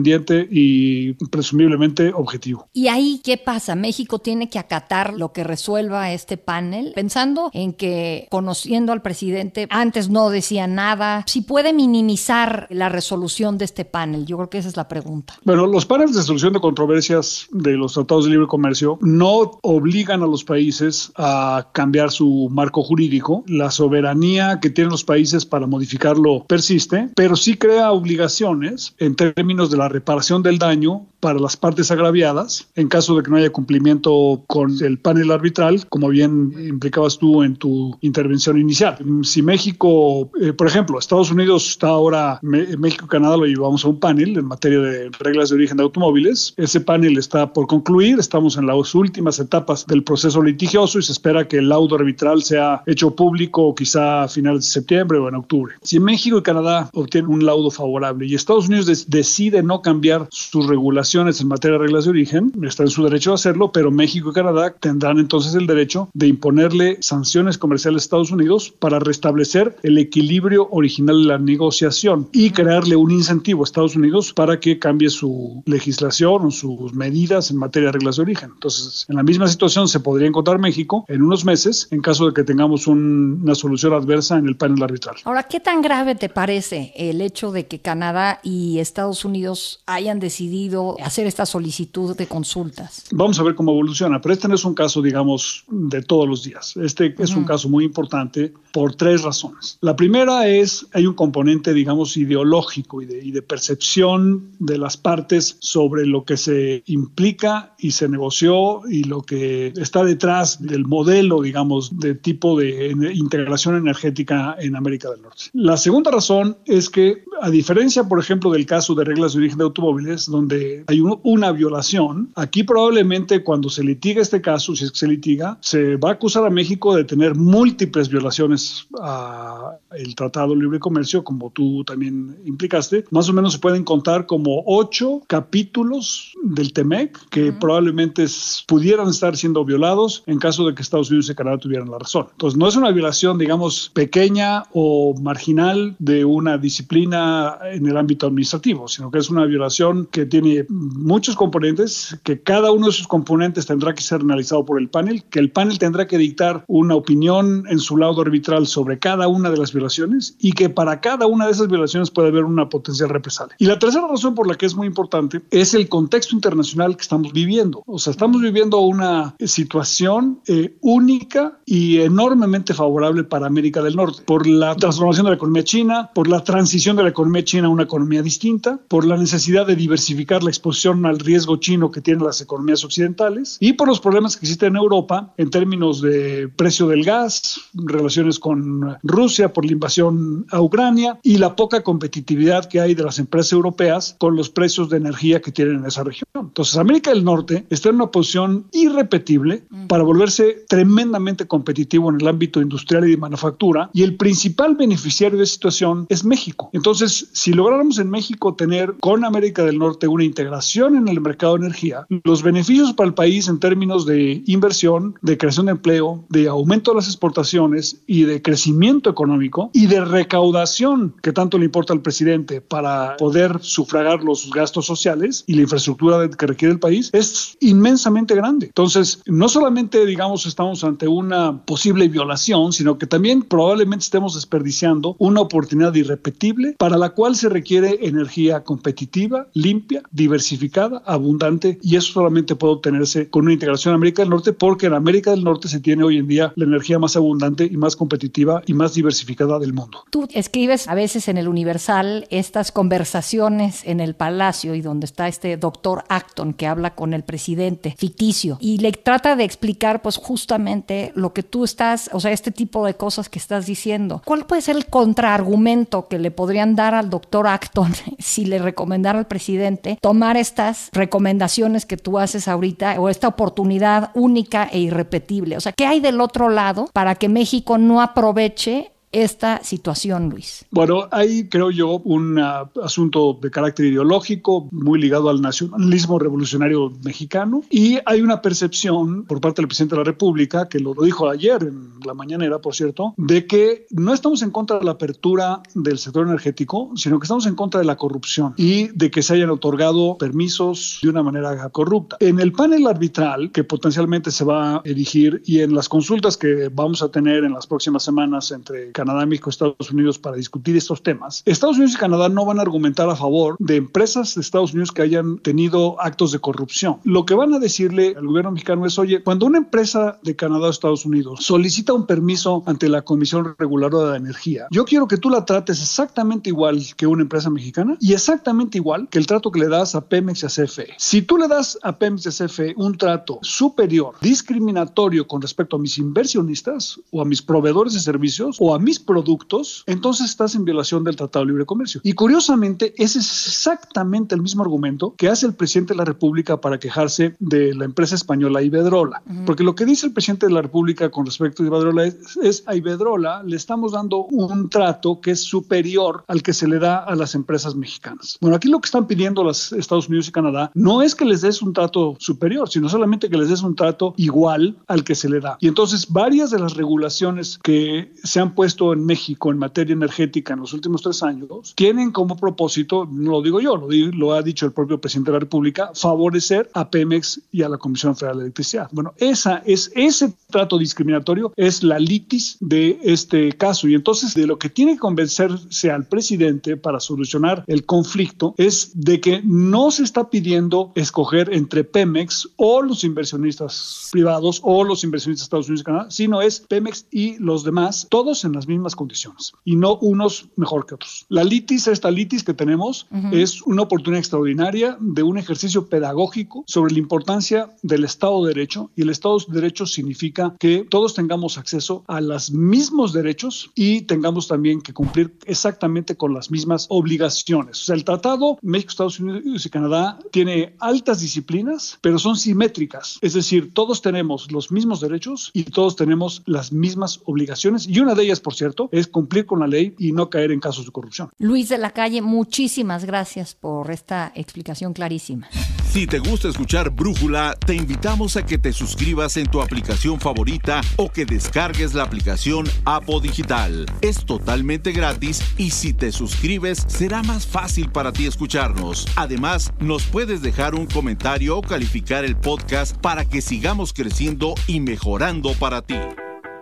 y 0.50 1.14
presumiblemente 1.30 2.12
objetivo. 2.14 2.68
¿Y 2.74 2.88
ahí 2.88 3.22
qué 3.24 3.38
pasa? 3.38 3.76
¿México 3.76 4.20
tiene 4.20 4.50
que 4.50 4.60
acatar 4.60 5.14
lo 5.14 5.32
que 5.34 5.44
resuelva 5.44 6.12
este 6.12 6.38
panel? 6.38 6.92
Pensando 6.96 7.50
en 7.54 7.74
que, 7.74 8.28
conociendo 8.30 8.92
al 8.92 9.02
presidente, 9.02 9.68
antes 9.70 10.10
no 10.10 10.30
decía 10.30 10.68
nada, 10.68 11.24
si 11.28 11.42
puede 11.42 11.74
minimizar 11.74 12.68
la 12.70 12.90
resolución 12.90 13.58
de 13.58 13.66
este 13.66 13.86
panel, 13.86 14.26
yo 14.26 14.38
creo 14.38 14.50
que 14.50 14.58
esa 14.60 14.70
es 14.70 14.78
la 14.78 14.88
pregunta. 14.88 15.36
Bueno, 15.44 15.66
los 15.66 15.86
paneles 15.86 16.16
de 16.16 16.24
solución 16.24 16.54
de 16.54 16.60
controversias 16.60 17.48
de 17.52 17.74
los 17.74 17.94
tratados 17.94 18.26
de 18.26 18.32
libre 18.32 18.48
comercio 18.48 18.98
no 19.02 19.60
obligan 19.62 20.24
a 20.24 20.28
los 20.28 20.44
países 20.44 21.12
a 21.16 21.70
cambiar 21.74 22.12
su 22.12 22.50
marco 22.52 22.84
jurídico. 22.84 23.44
La 23.48 23.72
soberanía 23.72 24.60
que 24.62 24.70
tienen 24.70 24.92
los 24.92 25.04
países 25.04 25.46
para 25.46 25.68
modificarlo 25.68 26.46
persiste, 26.48 27.10
pero 27.16 27.36
sí 27.36 27.56
crea 27.56 27.92
obligaciones 27.92 28.94
en 28.98 29.16
términos 29.16 29.72
de 29.72 29.78
la 29.78 29.90
reparación 29.90 30.09
del 30.44 30.58
daño 30.58 31.06
para 31.20 31.40
las 31.40 31.58
partes 31.58 31.92
agraviadas 31.92 32.68
en 32.76 32.88
caso 32.88 33.16
de 33.16 33.24
que 33.24 33.32
no 33.32 33.38
haya 33.38 33.50
cumplimiento 33.50 34.44
con 34.48 34.84
el 34.84 35.00
panel 35.00 35.32
arbitral, 35.32 35.86
como 35.90 36.10
bien 36.10 36.54
implicabas 36.58 37.18
tú 37.18 37.44
en 37.44 37.56
tu 37.56 37.98
intervención 38.02 38.60
inicial. 38.60 38.98
Si 39.24 39.42
México, 39.42 40.30
eh, 40.42 40.54
por 40.54 40.68
ejemplo, 40.68 40.98
Estados 40.98 41.32
Unidos 41.32 41.68
está 41.68 41.88
ahora, 41.88 42.40
México 42.42 43.06
y 43.06 43.10
Canadá 43.10 43.38
lo 43.38 43.46
llevamos 43.46 43.84
a 43.84 43.90
un 43.90 44.00
panel 44.00 44.38
en 44.38 44.46
materia 44.46 44.80
de 44.80 45.10
reglas 45.20 45.50
de 45.50 45.56
origen 45.56 45.78
de 45.78 45.84
automóviles. 45.84 46.54
Ese 46.58 46.82
panel 46.82 47.18
está 47.18 47.52
por 47.52 47.68
concluir, 47.68 48.20
estamos 48.20 48.58
en 48.58 48.68
las 48.68 48.96
últimas 48.96 49.40
etapas 49.40 49.86
del 49.86 50.04
proceso 50.04 50.42
litigioso 50.42 51.00
y 51.00 51.04
se 51.04 51.12
espera 51.12 51.48
que 51.48 51.58
el 51.58 51.70
laudo 51.70 51.96
arbitral 51.96 52.44
sea 52.44 52.82
hecho 52.86 53.16
público 53.16 53.74
quizá 53.76 54.24
a 54.24 54.28
finales 54.28 54.66
de 54.66 54.72
septiembre 54.72 55.18
o 55.18 55.28
en 55.28 55.36
octubre. 55.36 55.76
Si 55.82 56.00
México 56.00 56.38
y 56.38 56.44
Canadá 56.44 56.90
obtienen 56.94 57.32
un 57.32 57.46
laudo 57.46 57.72
favorable 57.72 58.26
y 58.26 58.36
Estados 58.36 58.68
Unidos 58.68 59.06
decide 59.08 59.64
no 59.64 59.82
cambiar 59.82 60.28
sus 60.32 60.68
regulaciones 60.68 61.09
en 61.16 61.48
materia 61.48 61.78
de 61.78 61.86
reglas 61.86 62.06
de 62.06 62.12
origen, 62.12 62.52
está 62.64 62.84
en 62.84 62.90
su 62.90 63.04
derecho 63.04 63.32
a 63.32 63.36
hacerlo, 63.36 63.72
pero 63.72 63.90
México 63.90 64.30
y 64.30 64.34
Canadá 64.34 64.76
tendrán 64.80 65.18
entonces 65.18 65.56
el 65.56 65.66
derecho 65.66 66.10
de 66.14 66.28
imponerle 66.28 66.98
sanciones 67.02 67.58
comerciales 67.58 68.04
a 68.04 68.06
Estados 68.06 68.32
Unidos 68.32 68.72
para 68.78 69.00
restablecer 69.00 69.76
el 69.82 69.98
equilibrio 69.98 70.68
original 70.72 71.22
de 71.22 71.28
la 71.28 71.38
negociación 71.40 72.30
y 72.32 72.52
crearle 72.52 72.96
un 72.96 73.10
incentivo 73.10 73.64
a 73.64 73.66
Estados 73.66 73.96
Unidos 73.96 74.34
para 74.34 74.60
que 74.60 74.78
cambie 74.78 75.10
su 75.10 75.64
legislación 75.66 76.46
o 76.46 76.52
sus 76.52 76.94
medidas 76.94 77.50
en 77.50 77.58
materia 77.58 77.88
de 77.88 77.94
reglas 77.94 78.18
de 78.18 78.22
origen. 78.22 78.52
Entonces, 78.54 79.06
en 79.10 79.16
la 79.16 79.24
misma 79.24 79.48
situación 79.48 79.88
se 79.88 80.00
podría 80.00 80.28
encontrar 80.28 80.60
México 80.60 81.06
en 81.08 81.24
unos 81.24 81.44
meses 81.44 81.88
en 81.90 82.02
caso 82.02 82.28
de 82.28 82.34
que 82.34 82.44
tengamos 82.44 82.86
una 82.86 83.56
solución 83.56 83.94
adversa 83.94 84.38
en 84.38 84.48
el 84.48 84.56
panel 84.56 84.84
arbitral. 84.84 85.16
Ahora, 85.24 85.44
¿qué 85.44 85.60
tan 85.60 85.82
grave 85.82 86.14
te 86.14 86.30
parece 86.30 86.94
el 86.96 87.22
hecho 87.22 87.52
de 87.52 87.66
que 87.66 87.80
Canadá 87.80 88.40
y 88.44 88.78
Estados 88.78 89.26
Unidos 89.26 89.82
hayan 89.88 90.20
decidido 90.20 90.99
hacer 91.02 91.28
esta 91.28 91.46
solicitud 91.46 92.16
de 92.16 92.28
consultas? 92.28 93.06
Vamos 93.12 93.40
a 93.40 93.44
ver 93.44 93.56
cómo 93.56 93.72
evoluciona, 93.72 94.22
pero 94.22 94.34
este 94.34 94.48
no 94.48 94.56
es 94.56 94.66
un 94.66 94.74
caso, 94.74 95.02
digamos, 95.02 95.64
de 95.70 96.02
todos 96.02 96.28
los 96.28 96.44
días. 96.44 96.76
Este 96.78 97.16
es 97.18 97.36
un 97.36 97.46
caso 97.46 97.70
muy 97.70 97.86
importante 97.86 98.54
por 98.72 98.96
tres 98.96 99.24
razones. 99.24 99.78
La 99.82 99.96
primera 99.96 100.48
es, 100.48 100.88
hay 100.94 101.06
un 101.06 101.14
componente, 101.14 101.74
digamos, 101.74 102.18
ideológico 102.18 103.02
y 103.02 103.06
de, 103.06 103.24
y 103.24 103.32
de 103.32 103.42
percepción 103.42 104.52
de 104.60 104.78
las 104.78 104.98
partes 104.98 105.58
sobre 105.60 106.06
lo 106.06 106.24
que 106.24 106.38
se 106.38 106.84
implica 106.86 107.74
y 107.78 107.92
se 107.92 108.08
negoció 108.08 108.82
y 108.90 109.04
lo 109.04 109.22
que 109.22 109.74
está 109.78 110.04
detrás 110.04 110.62
del 110.62 110.86
modelo, 110.86 111.42
digamos, 111.42 112.00
de 112.00 112.16
tipo 112.16 112.58
de 112.58 112.92
integración 113.14 113.76
energética 113.76 114.56
en 114.60 114.76
América 114.76 115.10
del 115.10 115.22
Norte. 115.22 115.46
La 115.54 115.78
segunda 115.78 116.12
razón 116.12 116.58
es 116.66 116.90
que, 116.90 117.24
a 117.42 117.50
diferencia, 117.50 118.04
por 118.04 118.20
ejemplo, 118.20 118.52
del 118.52 118.66
caso 118.66 118.96
de 118.96 119.04
reglas 119.04 119.34
de 119.34 119.40
origen 119.40 119.58
de 119.58 119.64
automóviles, 119.64 120.26
donde 120.28 120.84
hay 120.90 121.02
una 121.02 121.52
violación, 121.52 122.32
aquí 122.34 122.64
probablemente 122.64 123.44
cuando 123.44 123.70
se 123.70 123.84
litiga 123.84 124.24
este 124.24 124.42
caso, 124.42 124.76
si 124.76 124.86
es 124.86 124.92
que 124.92 124.98
se 124.98 125.08
litiga, 125.08 125.60
se 125.62 125.98
va 125.98 126.10
a 126.10 126.14
acusar 126.14 126.44
a 126.46 126.50
México 126.50 126.96
de 126.96 127.04
tener 127.04 127.36
múltiples 127.36 128.10
violaciones 128.10 128.88
al 129.00 130.16
Tratado 130.16 130.56
de 130.56 130.62
Libre 130.62 130.80
Comercio, 130.80 131.24
como 131.24 131.52
tú 131.52 131.84
también 131.84 132.38
implicaste. 132.44 133.06
Más 133.12 133.30
o 133.30 133.34
menos 133.34 133.54
se 133.54 133.60
pueden 133.60 133.84
contar 133.84 134.26
como 134.26 134.64
ocho 134.66 135.22
capítulos 135.28 136.34
del 136.44 136.74
TEMEC 136.74 137.30
que 137.30 137.54
probablemente 137.54 138.26
pudieran 138.68 139.10
estar 139.10 139.38
siendo 139.38 139.64
violados 139.64 140.24
en 140.26 140.40
caso 140.40 140.66
de 140.66 140.74
que 140.74 140.82
Estados 140.82 141.12
Unidos 141.12 141.30
y 141.30 141.36
Canadá 141.36 141.60
tuvieran 141.60 141.92
la 141.92 142.00
razón. 142.00 142.30
Entonces, 142.32 142.58
no 142.58 142.68
es 142.68 142.76
una 142.76 142.90
violación, 142.90 143.38
digamos, 143.38 143.92
pequeña 143.94 144.64
o 144.74 145.14
marginal 145.22 145.96
de 146.00 146.26
una 146.26 146.58
disciplina 146.58 147.60
en 147.72 147.86
el 147.86 147.96
ámbito 147.96 148.26
administrativo, 148.26 148.88
sino 148.88 149.12
que 149.12 149.20
es 149.20 149.30
una 149.30 149.46
violación 149.46 150.08
que 150.12 150.26
tiene 150.26 150.66
muchos 150.80 151.36
componentes, 151.36 152.18
que 152.24 152.42
cada 152.42 152.72
uno 152.72 152.86
de 152.86 152.92
esos 152.92 153.08
componentes 153.08 153.66
tendrá 153.66 153.94
que 153.94 154.02
ser 154.02 154.22
analizado 154.22 154.66
por 154.66 154.80
el 154.80 154.90
panel, 154.90 155.24
que 155.26 155.40
el 155.40 155.52
panel 155.52 155.78
tendrá 155.78 156.08
que 156.08 156.18
dictar 156.18 156.64
una 156.68 156.96
opinión 156.96 157.66
en 157.70 157.80
su 157.80 157.98
laudo 157.98 158.22
arbitral 158.22 158.66
sobre 158.66 158.98
cada 158.98 159.28
una 159.28 159.50
de 159.50 159.58
las 159.58 159.74
violaciones 159.74 160.36
y 160.40 160.54
que 160.54 160.70
para 160.70 161.02
cada 161.02 161.28
una 161.28 161.46
de 161.46 161.52
esas 161.52 161.68
violaciones 161.68 162.10
puede 162.12 162.30
haber 162.30 162.46
una 162.46 162.70
potencial 162.70 163.10
represalia. 163.10 163.56
Y 163.60 163.66
la 163.66 163.78
tercera 163.78 164.08
razón 164.08 164.36
por 164.36 164.48
la 164.48 164.56
que 164.56 164.66
es 164.66 164.76
muy 164.76 164.88
importante 164.88 165.42
es 165.52 165.74
el 165.74 165.90
contexto 165.90 166.36
internacional 166.36 166.96
que 166.96 167.02
estamos 167.02 167.34
viviendo. 167.34 167.84
O 167.86 168.00
sea, 168.00 168.12
estamos 168.12 168.42
viviendo 168.42 168.80
una 168.80 169.36
situación 169.40 170.40
eh, 170.48 170.78
única 170.82 171.60
y 171.66 172.00
enormemente 172.00 172.74
favorable 172.74 173.24
para 173.24 173.48
América 173.48 173.82
del 173.82 173.96
Norte 173.96 174.22
por 174.26 174.48
la 174.48 174.76
transformación 174.76 175.26
de 175.26 175.32
la 175.32 175.36
economía 175.36 175.64
china, 175.64 176.10
por 176.14 176.28
la 176.28 176.44
transición 176.44 176.96
de 176.96 177.04
la 177.04 177.10
economía 177.10 177.44
china 177.44 177.70
una 177.70 177.84
economía 177.84 178.22
distinta, 178.22 178.80
por 178.88 179.06
la 179.06 179.18
necesidad 179.18 179.68
de 179.68 179.76
diversificar 179.76 180.44
la 180.44 180.50
exposición 180.50 180.69
al 181.04 181.20
riesgo 181.20 181.58
chino 181.58 181.92
que 181.92 182.02
tienen 182.02 182.24
las 182.24 182.42
economías 182.42 182.84
occidentales 182.84 183.58
y 183.60 183.74
por 183.74 183.88
los 183.88 184.00
problemas 184.00 184.38
que 184.38 184.46
existen 184.46 184.70
en 184.70 184.78
Europa 184.78 185.34
en 185.38 185.50
términos 185.50 186.02
de 186.02 186.48
precio 186.48 186.88
del 186.88 187.04
gas, 187.04 187.60
relaciones 187.74 188.40
con 188.40 188.98
Rusia 189.04 189.52
por 189.52 189.66
la 189.66 189.72
invasión 189.72 190.46
a 190.52 190.62
Ucrania 190.62 191.20
y 191.24 191.38
la 191.38 191.56
poca 191.56 191.82
competitividad 191.82 192.66
que 192.66 192.80
hay 192.80 192.94
de 192.94 193.04
las 193.04 193.20
empresas 193.20 193.54
europeas 193.54 194.16
con 194.20 194.36
los 194.36 194.50
precios 194.50 194.90
de 194.90 194.98
energía 194.98 195.42
que 195.42 195.52
tienen 195.52 195.78
en 195.78 195.86
esa 195.86 196.04
región. 196.04 196.28
Entonces, 196.36 196.78
América 196.78 197.12
del 197.12 197.24
Norte 197.24 197.66
está 197.70 197.90
en 197.90 197.96
una 197.96 198.12
posición 198.12 198.66
irrepetible 198.72 199.64
para 199.88 200.04
volverse 200.04 200.66
tremendamente 200.68 201.48
competitivo 201.48 202.10
en 202.10 202.22
el 202.22 202.28
ámbito 202.28 202.62
industrial 202.62 203.08
y 203.08 203.12
de 203.12 203.18
manufactura 203.18 203.90
y 203.94 204.04
el 204.04 204.16
principal 204.18 204.76
beneficiario 204.76 205.38
de 205.38 205.44
esta 205.44 205.56
situación 205.56 206.06
es 206.10 206.24
México. 206.24 206.70
Entonces, 206.74 207.30
si 207.34 207.54
lográramos 207.54 207.98
en 208.00 208.10
México 208.10 208.56
tener 208.56 208.96
con 209.00 209.26
América 209.26 209.64
del 209.64 209.80
Norte 209.80 210.08
una 210.08 210.24
integración 210.24 210.59
en 210.76 211.08
el 211.08 211.22
mercado 211.22 211.58
de 211.58 211.66
energía, 211.66 212.06
los 212.24 212.44
beneficios 212.44 212.94
para 212.94 213.08
el 213.08 213.14
país 213.14 213.48
en 213.48 213.60
términos 213.60 214.06
de 214.06 214.44
inversión, 214.46 215.16
de 215.22 215.38
creación 215.38 215.68
de 215.68 215.74
empleo, 215.74 216.26
de 216.30 216.48
aumento 216.48 216.92
de 216.92 216.98
las 216.98 217.08
exportaciones 217.08 218.02
y 218.08 218.24
de 218.24 218.42
crecimiento 218.42 219.10
económico 219.10 219.72
y 219.74 219.88
de 219.88 220.04
recaudación 220.04 221.16
que 221.22 221.32
tanto 221.32 221.58
le 221.58 221.66
importa 221.66 221.94
al 221.94 222.02
presidente 222.02 222.62
para 222.62 223.16
poder 223.18 223.60
sufragar 223.62 224.24
los 224.24 224.50
gastos 224.52 224.86
sociales 224.86 225.44
y 225.48 225.54
la 225.54 225.62
infraestructura 225.62 226.30
que 226.30 226.48
requiere 226.48 226.74
el 226.74 226.80
país 226.80 227.10
es 227.14 227.58
inmensamente 227.62 228.36
grande. 228.36 228.68
Entonces, 228.68 229.22
no 229.26 229.48
solamente, 229.50 230.06
digamos, 230.06 230.46
estamos 230.46 230.84
ante 230.84 231.08
una 231.08 231.64
posible 231.66 232.08
violación, 232.08 232.74
sino 232.74 232.98
que 232.98 233.08
también 233.08 233.44
probablemente 233.44 234.04
estemos 234.04 234.36
desperdiciando 234.36 235.16
una 235.20 235.42
oportunidad 235.42 235.94
irrepetible 235.96 236.76
para 236.78 236.98
la 236.98 237.12
cual 237.12 237.36
se 237.36 237.50
requiere 237.50 238.00
energía 238.02 238.64
competitiva, 238.64 239.48
limpia, 239.54 240.04
diversificada, 240.50 241.02
abundante, 241.06 241.78
y 241.82 241.96
eso 241.96 242.14
solamente 242.14 242.56
puede 242.56 242.74
obtenerse 242.74 243.30
con 243.30 243.44
una 243.44 243.54
integración 243.54 243.94
en 243.94 243.96
América 243.96 244.22
del 244.22 244.30
Norte, 244.30 244.54
porque 244.54 244.88
en 244.88 244.94
América 244.94 245.32
del 245.32 245.44
Norte 245.44 245.68
se 245.68 245.80
tiene 245.80 246.04
hoy 246.04 246.18
en 246.18 246.28
día 246.28 246.54
la 246.56 246.66
energía 246.66 247.00
más 247.00 247.16
abundante 247.16 247.66
y 247.66 247.78
más 247.78 247.96
competitiva 247.96 248.62
y 248.66 248.74
más 248.74 248.94
diversificada 248.94 249.60
del 249.60 249.74
mundo. 249.74 250.04
Tú 250.10 250.28
escribes 250.34 250.88
a 250.88 250.96
veces 250.96 251.28
en 251.28 251.38
el 251.38 251.48
Universal 251.48 252.28
estas 252.30 252.72
conversaciones 252.72 253.82
en 253.86 254.00
el 254.00 254.16
Palacio 254.16 254.76
y 254.76 254.82
donde 254.82 255.06
está 255.06 255.28
este 255.28 255.58
doctor 255.58 256.04
Acton 256.10 256.54
que 256.54 256.68
habla 256.68 256.96
con 256.96 257.14
el 257.14 257.24
presidente 257.24 257.96
ficticio 257.98 258.58
y 258.60 258.80
le 258.80 258.92
trata 258.92 259.36
de 259.36 259.44
explicar 259.44 260.02
pues 260.02 260.18
justamente 260.18 261.12
lo 261.16 261.34
que 261.34 261.44
tú 261.44 261.64
estás, 261.64 262.10
o 262.14 262.20
sea, 262.20 262.32
este 262.32 262.52
tipo 262.52 262.86
de 262.86 262.96
cosas 262.96 263.30
que 263.30 263.40
estás 263.40 263.66
diciendo. 263.66 264.22
¿Cuál 264.26 264.46
puede 264.46 264.62
ser 264.62 264.76
el 264.76 264.88
contraargumento 264.88 266.08
que 266.08 266.20
le 266.20 266.32
podrían 266.32 266.76
dar 266.76 266.96
al 266.96 267.10
doctor 267.10 267.48
Acton 267.48 267.92
si 268.20 268.46
le 268.46 268.60
recomendara 268.60 269.20
al 269.20 269.28
presidente 269.28 269.98
tomar 270.02 270.29
estas 270.38 270.90
recomendaciones 270.94 271.86
que 271.86 271.98
tú 271.98 272.20
haces 272.20 272.48
ahorita 272.48 273.00
o 273.00 273.10
esta 273.10 273.28
oportunidad 273.28 274.12
única 274.14 274.70
e 274.72 274.80
irrepetible? 274.80 275.58
O 275.58 275.62
sea, 275.62 275.72
¿qué 275.72 275.86
hay 275.86 276.00
del 276.00 276.22
otro 276.22 276.50
lado 276.50 276.90
para 276.94 277.16
que 277.16 277.30
México 277.30 277.78
no 277.78 278.02
aproveche 278.02 278.92
esta 279.12 279.64
situación, 279.64 280.30
Luis? 280.30 280.66
Bueno, 280.72 281.08
hay, 281.12 281.48
creo 281.50 281.72
yo, 281.72 282.00
un 282.00 282.38
uh, 282.38 282.70
asunto 282.84 283.38
de 283.42 283.50
carácter 283.50 283.88
ideológico 283.88 284.68
muy 284.72 285.00
ligado 285.02 285.30
al 285.30 285.42
nacionalismo 285.42 286.20
revolucionario 286.20 286.92
mexicano 287.04 287.64
y 287.70 287.98
hay 288.06 288.22
una 288.22 288.42
percepción 288.42 289.26
por 289.26 289.42
parte 289.42 289.62
del 289.62 289.68
presidente 289.68 289.96
de 289.96 290.00
la 290.00 290.06
República, 290.06 290.70
que 290.70 290.80
lo, 290.80 290.94
dijo 290.94 291.30
ayer 291.30 291.64
en 291.64 291.90
la 292.06 292.14
mañanera, 292.14 292.60
por 292.60 292.76
cierto, 292.76 293.14
de 293.18 293.46
que 293.46 293.88
no 293.92 294.14
estamos 294.14 294.42
en 294.42 294.52
contra 294.52 294.80
de 294.80 294.86
la 294.86 294.92
apertura 294.92 295.62
del 295.74 295.98
sector 295.98 296.28
energético, 296.28 296.92
sino 296.96 297.20
que 297.20 297.26
estamos 297.26 297.46
en 297.46 297.56
contra 297.56 297.80
de 297.80 297.86
la 297.86 297.96
corrupción 297.96 298.54
y 298.58 298.88
de 298.90 299.12
que 299.12 299.22
se 299.22 299.34
hayan 299.34 299.50
otorgado 299.50 300.18
permisos 300.18 301.00
de 301.02 301.10
una 301.10 301.24
manera 301.24 301.70
corrupta. 301.70 302.18
En 302.20 302.40
el 302.40 302.52
panel 302.52 302.88
arbitral 302.88 303.52
que 303.52 303.64
potencialmente 303.64 304.32
se 304.32 304.44
va 304.44 304.76
a 304.76 304.82
erigir 304.86 305.42
y 305.46 305.62
en 305.62 305.74
las 305.74 305.90
consultas 305.90 306.38
que 306.38 306.70
vamos 306.70 307.02
a 307.02 307.10
tener 307.10 307.44
en 307.44 307.54
las 307.54 307.68
próximas 307.68 308.04
semanas 308.04 308.52
entre 308.52 308.92
Canadá, 309.00 309.26
México, 309.26 309.50
Estados 309.50 309.92
Unidos 309.92 310.20
para 310.20 310.36
discutir 310.36 310.76
estos 310.76 311.02
temas, 311.02 311.42
Estados 311.46 311.78
Unidos 311.78 311.94
y 311.96 311.98
Canadá 311.98 312.28
no 312.28 312.44
van 312.44 312.60
a 312.60 312.64
argumentar 312.64 313.10
a 313.10 313.16
favor 313.16 313.56
de 313.60 313.78
empresas 313.78 314.36
de 314.36 314.42
Estados 314.42 314.74
Unidos 314.74 314.92
que 314.92 315.02
hayan 315.02 315.38
tenido 315.38 315.96
actos 316.02 316.34
de 316.34 316.40
corrupción. 316.40 316.98
Lo 317.06 317.26
que 317.26 317.34
van 317.34 317.54
a 317.54 317.60
decirle 317.60 318.14
al 318.18 318.28
gobierno 318.28 318.52
mexicano 318.52 318.86
es, 318.86 319.00
oye, 319.00 319.24
cuando 319.24 319.46
una 319.46 319.58
empresa 319.58 320.20
de 320.22 320.36
Canadá 320.36 320.68
o 320.68 320.70
Estados 320.70 321.06
Unidos 321.06 321.46
solicita 321.46 321.94
un 321.94 322.06
permiso 322.06 322.62
ante 322.66 322.90
la 322.90 323.04
Comisión 323.04 323.56
Reguladora 323.58 324.12
de 324.12 324.18
Energía, 324.18 324.68
yo 324.70 324.84
quiero 324.84 325.08
que 325.08 325.16
tú 325.16 325.30
la 325.30 325.46
trates 325.46 325.82
exactamente 325.82 326.50
igual 326.50 326.82
que 326.98 327.08
una 327.08 327.22
empresa 327.22 327.50
mexicana 327.50 327.96
y 328.02 328.12
exactamente 328.12 328.78
igual 328.78 329.08
que 329.10 329.20
el 329.20 329.28
trato 329.28 329.50
que 329.50 329.62
le 329.62 329.70
das 329.70 329.96
a 329.96 330.02
Pemex 330.02 330.44
y 330.44 330.46
a 330.46 330.50
CFE. 330.50 330.88
Si 330.98 331.22
tú 331.22 331.38
le 331.38 331.48
das 331.48 331.80
a 331.84 331.98
Pemex 331.98 332.26
y 332.26 332.30
a 332.30 332.48
CFE 332.48 332.74
un 332.76 332.98
trato 332.98 333.40
superior, 333.44 334.16
discriminatorio 334.20 335.26
con 335.26 335.42
respecto 335.42 335.78
a 335.78 335.80
mis 335.80 335.98
inversionistas 335.98 337.00
o 337.12 337.22
a 337.22 337.26
mis 337.26 337.42
proveedores 337.42 337.94
de 337.94 338.02
servicios 338.02 338.58
o 338.60 338.76
a 338.76 338.80
mis 338.90 339.00
productos, 339.00 339.84
entonces 339.86 340.32
estás 340.32 340.56
en 340.56 340.66
violación 340.66 341.04
del 341.04 341.16
Tratado 341.16 341.46
de 341.46 341.52
Libre 341.52 341.66
Comercio. 341.68 342.02
Y 342.04 342.14
curiosamente, 342.14 342.96
ese 342.98 343.20
es 343.20 343.48
exactamente 343.48 344.34
el 344.34 344.42
mismo 344.42 344.64
argumento 344.64 345.14
que 345.16 345.30
hace 345.30 345.46
el 345.46 345.54
presidente 345.54 345.94
de 345.94 345.98
la 345.98 346.06
República 346.06 346.60
para 346.60 346.80
quejarse 346.80 347.36
de 347.40 347.76
la 347.76 347.86
empresa 347.86 348.16
española 348.16 348.64
Iberdrola. 348.64 349.22
Uh 349.28 349.32
-huh. 349.32 349.46
Porque 349.46 349.64
lo 349.64 349.76
que 349.76 349.86
dice 349.86 350.08
el 350.08 350.14
presidente 350.14 350.48
de 350.48 350.54
la 350.54 350.64
República 350.64 351.12
con 351.12 351.24
respecto 351.28 351.62
a 351.62 351.68
Iberdrola 351.68 352.06
es, 352.06 352.16
es, 352.42 352.64
a 352.66 352.74
Iberdrola 352.76 353.44
le 353.44 353.56
estamos 353.56 353.92
dando 353.92 354.26
un 354.32 354.70
trato 354.70 355.22
que 355.22 355.32
es 355.32 355.42
superior 355.42 356.24
al 356.28 356.42
que 356.42 356.54
se 356.54 356.68
le 356.68 356.80
da 356.80 356.96
a 356.98 357.14
las 357.16 357.36
empresas 357.36 357.76
mexicanas. 357.76 358.38
Bueno, 358.42 358.56
aquí 358.56 358.70
lo 358.70 358.80
que 358.82 358.88
están 358.88 359.06
pidiendo 359.06 359.44
los 359.44 359.72
Estados 359.74 360.08
Unidos 360.08 360.28
y 360.30 360.32
Canadá 360.32 360.72
no 360.74 361.04
es 361.04 361.14
que 361.14 361.26
les 361.26 361.42
des 361.42 361.62
un 361.62 361.74
trato 361.74 362.16
superior, 362.18 362.68
sino 362.68 362.90
solamente 362.90 363.30
que 363.30 363.38
les 363.38 363.50
des 363.50 363.62
un 363.62 363.76
trato 363.76 364.16
igual 364.18 364.64
al 364.88 365.04
que 365.04 365.14
se 365.14 365.30
le 365.30 365.40
da. 365.40 365.58
Y 365.62 365.68
entonces 365.68 366.08
varias 366.10 366.50
de 366.50 366.58
las 366.58 366.74
regulaciones 366.74 367.60
que 367.62 368.12
se 368.24 368.40
han 368.40 368.56
puesto 368.56 368.79
en 368.94 369.06
México 369.06 369.52
en 369.52 369.58
materia 369.58 369.94
energética 369.94 370.54
en 370.54 370.62
los 370.62 370.74
últimos 370.74 371.02
tres 371.02 371.22
años 371.24 371.74
tienen 371.76 372.12
como 372.12 372.36
propósito, 372.36 373.08
no 373.10 373.32
lo 373.32 373.42
digo 373.42 373.60
yo, 373.60 373.78
lo 373.78 374.34
ha 374.34 374.42
dicho 374.42 374.66
el 374.66 374.72
propio 374.72 375.00
presidente 375.00 375.32
de 375.32 375.36
la 375.36 375.40
República, 375.40 375.92
favorecer 375.94 376.70
a 376.74 376.90
Pemex 376.90 377.42
y 377.52 377.64
a 377.64 377.70
la 377.70 377.78
Comisión 377.78 378.16
Federal 378.16 378.38
de 378.38 378.44
Electricidad. 378.46 378.90
Bueno, 378.92 379.14
esa 379.18 379.62
es 379.66 379.92
ese 379.96 380.34
trato 380.50 380.78
discriminatorio 380.78 381.54
es 381.56 381.84
la 381.84 382.00
litis 382.00 382.58
de 382.60 383.00
este 383.04 383.52
caso 383.54 383.88
y 383.88 383.96
entonces 383.96 384.34
de 384.34 384.48
lo 384.48 384.58
que 384.58 384.70
tiene 384.70 384.94
que 384.94 385.00
convencerse 385.00 385.92
al 385.92 386.06
presidente 386.06 386.78
para 386.78 387.00
solucionar 387.00 387.64
el 387.68 387.86
conflicto 387.86 388.56
es 388.58 388.92
de 388.96 389.20
que 389.20 389.42
no 389.44 389.92
se 389.92 390.04
está 390.04 390.30
pidiendo 390.30 390.92
escoger 390.96 391.54
entre 391.54 391.84
Pemex 391.84 392.50
o 392.56 392.82
los 392.82 393.04
inversionistas 393.04 394.10
privados 394.12 394.62
o 394.64 394.84
los 394.84 395.04
inversionistas 395.04 395.42
de 395.42 395.46
Estados 395.46 395.68
Unidos 395.68 395.82
y 395.82 395.86
Canadá, 395.86 396.12
sino 396.12 396.42
es 396.42 396.62
Pemex 396.62 397.06
y 397.12 397.38
los 397.38 397.64
demás, 397.64 398.08
todos 398.10 398.44
en 398.46 398.54
las 398.54 398.68
mismas 398.70 398.96
condiciones 398.96 399.54
y 399.66 399.76
no 399.76 399.98
unos 399.98 400.50
mejor 400.56 400.86
que 400.86 400.96
otros. 400.96 401.26
La 401.30 401.44
litis, 401.44 401.88
esta 401.88 402.12
litis 402.12 402.44
que 402.44 402.54
tenemos, 402.54 403.08
uh 403.12 403.16
-huh. 403.18 403.34
es 403.34 403.62
una 403.64 403.84
oportunidad 403.84 404.20
extraordinaria 404.20 404.98
de 405.00 405.24
un 405.24 405.38
ejercicio 405.38 405.88
pedagógico 405.88 406.64
sobre 406.68 406.94
la 406.94 407.00
importancia 407.00 407.70
del 407.84 408.04
Estado 408.04 408.44
de 408.44 408.54
Derecho 408.54 408.92
y 408.96 409.02
el 409.02 409.10
Estado 409.10 409.38
de 409.40 409.54
Derecho 409.62 409.86
significa 409.86 410.56
que 410.60 410.86
todos 410.90 411.14
tengamos 411.14 411.58
acceso 411.58 412.04
a 412.08 412.22
los 412.22 412.52
mismos 412.52 413.14
derechos 413.14 413.72
y 413.76 414.02
tengamos 414.02 414.48
también 414.48 414.82
que 414.82 414.94
cumplir 414.94 415.34
exactamente 415.46 416.16
con 416.16 416.34
las 416.34 416.52
mismas 416.52 416.86
obligaciones. 416.90 417.82
O 417.82 417.86
sea, 417.86 417.96
el 417.96 418.04
tratado 418.04 418.58
México, 418.62 418.90
Estados 418.90 419.20
Unidos 419.20 419.66
y 419.66 419.70
Canadá 419.70 420.20
tiene 420.32 420.76
altas 420.80 421.20
disciplinas, 421.22 421.98
pero 422.02 422.20
son 422.20 422.36
simétricas. 422.36 423.18
Es 423.22 423.34
decir, 423.34 423.74
todos 423.74 424.02
tenemos 424.02 424.52
los 424.52 424.72
mismos 424.72 425.00
derechos 425.00 425.52
y 425.54 425.64
todos 425.64 425.96
tenemos 425.96 426.42
las 426.46 426.72
mismas 426.72 427.22
obligaciones 427.26 427.88
y 427.88 428.00
una 428.00 428.16
de 428.16 428.24
ellas, 428.24 428.40
por 428.40 428.54
cierto, 428.60 428.90
es 428.92 429.08
cumplir 429.08 429.46
con 429.46 429.60
la 429.60 429.68
ley 429.68 429.96
y 429.98 430.12
no 430.12 430.30
caer 430.30 430.52
en 430.52 430.60
casos 430.60 430.86
de 430.86 430.92
corrupción. 430.92 431.30
Luis 431.40 431.70
de 431.70 431.78
la 431.78 431.92
Calle, 431.92 432.22
muchísimas 432.22 433.06
gracias 433.06 433.56
por 433.56 433.90
esta 433.90 434.32
explicación 434.36 434.94
clarísima. 434.94 435.50
Si 435.90 436.06
te 436.06 436.20
gusta 436.20 436.50
escuchar 436.50 436.92
Brújula, 436.92 437.58
te 437.66 437.74
invitamos 437.74 438.38
a 438.38 438.46
que 438.46 438.60
te 438.60 438.74
suscribas 438.74 439.38
en 439.38 439.48
tu 439.48 439.60
aplicación 439.60 440.20
favorita 440.20 440.82
o 440.98 441.10
que 441.10 441.26
descargues 441.26 441.96
la 441.96 442.04
aplicación 442.04 442.68
Apo 442.86 443.20
Digital. 443.20 443.88
Es 444.02 444.24
totalmente 444.24 444.92
gratis 444.92 445.42
y 445.58 445.72
si 445.72 445.94
te 445.94 446.12
suscribes 446.12 446.86
será 446.88 447.24
más 447.24 447.48
fácil 447.48 447.90
para 447.90 448.14
ti 448.14 448.28
escucharnos. 448.28 449.08
Además, 449.16 449.74
nos 449.80 450.04
puedes 450.04 450.44
dejar 450.44 450.76
un 450.76 450.86
comentario 450.86 451.58
o 451.58 451.62
calificar 451.64 452.24
el 452.24 452.36
podcast 452.36 452.96
para 452.98 453.26
que 453.26 453.42
sigamos 453.42 453.92
creciendo 453.92 454.54
y 454.68 454.82
mejorando 454.82 455.54
para 455.54 455.82
ti. 455.82 455.96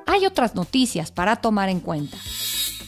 Hay 0.08 0.26
otras 0.26 0.56
noticias 0.56 1.12
para 1.12 1.36
tomar 1.36 1.70
en 1.70 1.82
cuenta. 1.82 2.18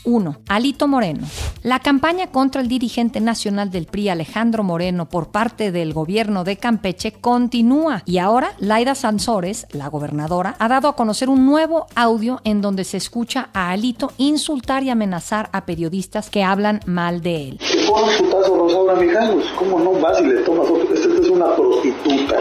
1. 0.05 0.41
Alito 0.47 0.87
Moreno. 0.87 1.27
La 1.61 1.79
campaña 1.79 2.27
contra 2.27 2.61
el 2.61 2.69
dirigente 2.69 3.19
nacional 3.19 3.69
del 3.69 3.85
PRI, 3.85 4.07
Alejandro 4.07 4.63
Moreno, 4.63 5.09
por 5.09 5.29
parte 5.29 5.73
del 5.73 5.91
gobierno 5.91 6.45
de 6.45 6.55
Campeche 6.55 7.11
continúa 7.11 8.01
y 8.05 8.19
ahora 8.19 8.53
Laida 8.59 8.95
Sansores, 8.95 9.67
la 9.71 9.89
gobernadora, 9.89 10.55
ha 10.57 10.69
dado 10.69 10.87
a 10.87 10.95
conocer 10.95 11.27
un 11.27 11.45
nuevo 11.45 11.87
audio 11.95 12.39
en 12.45 12.61
donde 12.61 12.85
se 12.85 12.95
escucha 12.95 13.49
a 13.53 13.71
Alito 13.71 14.13
insultar 14.17 14.83
y 14.83 14.89
amenazar 14.89 15.49
a 15.51 15.65
periodistas 15.65 16.29
que 16.29 16.45
hablan 16.45 16.79
mal 16.85 17.21
de 17.21 17.49
él. 17.49 17.59
Te 17.59 17.85
pones 17.85 18.21
putazo 18.21 18.55
Rosaura 18.55 18.95
Mijangos, 18.95 19.43
¿cómo 19.57 19.79
no 19.79 19.91
vas 19.99 20.21
y 20.21 20.27
le 20.27 20.41
tomas 20.43 20.65
foto? 20.65 20.93
Esta 20.93 21.09
es 21.09 21.29
una 21.29 21.55
prostituta, 21.57 22.35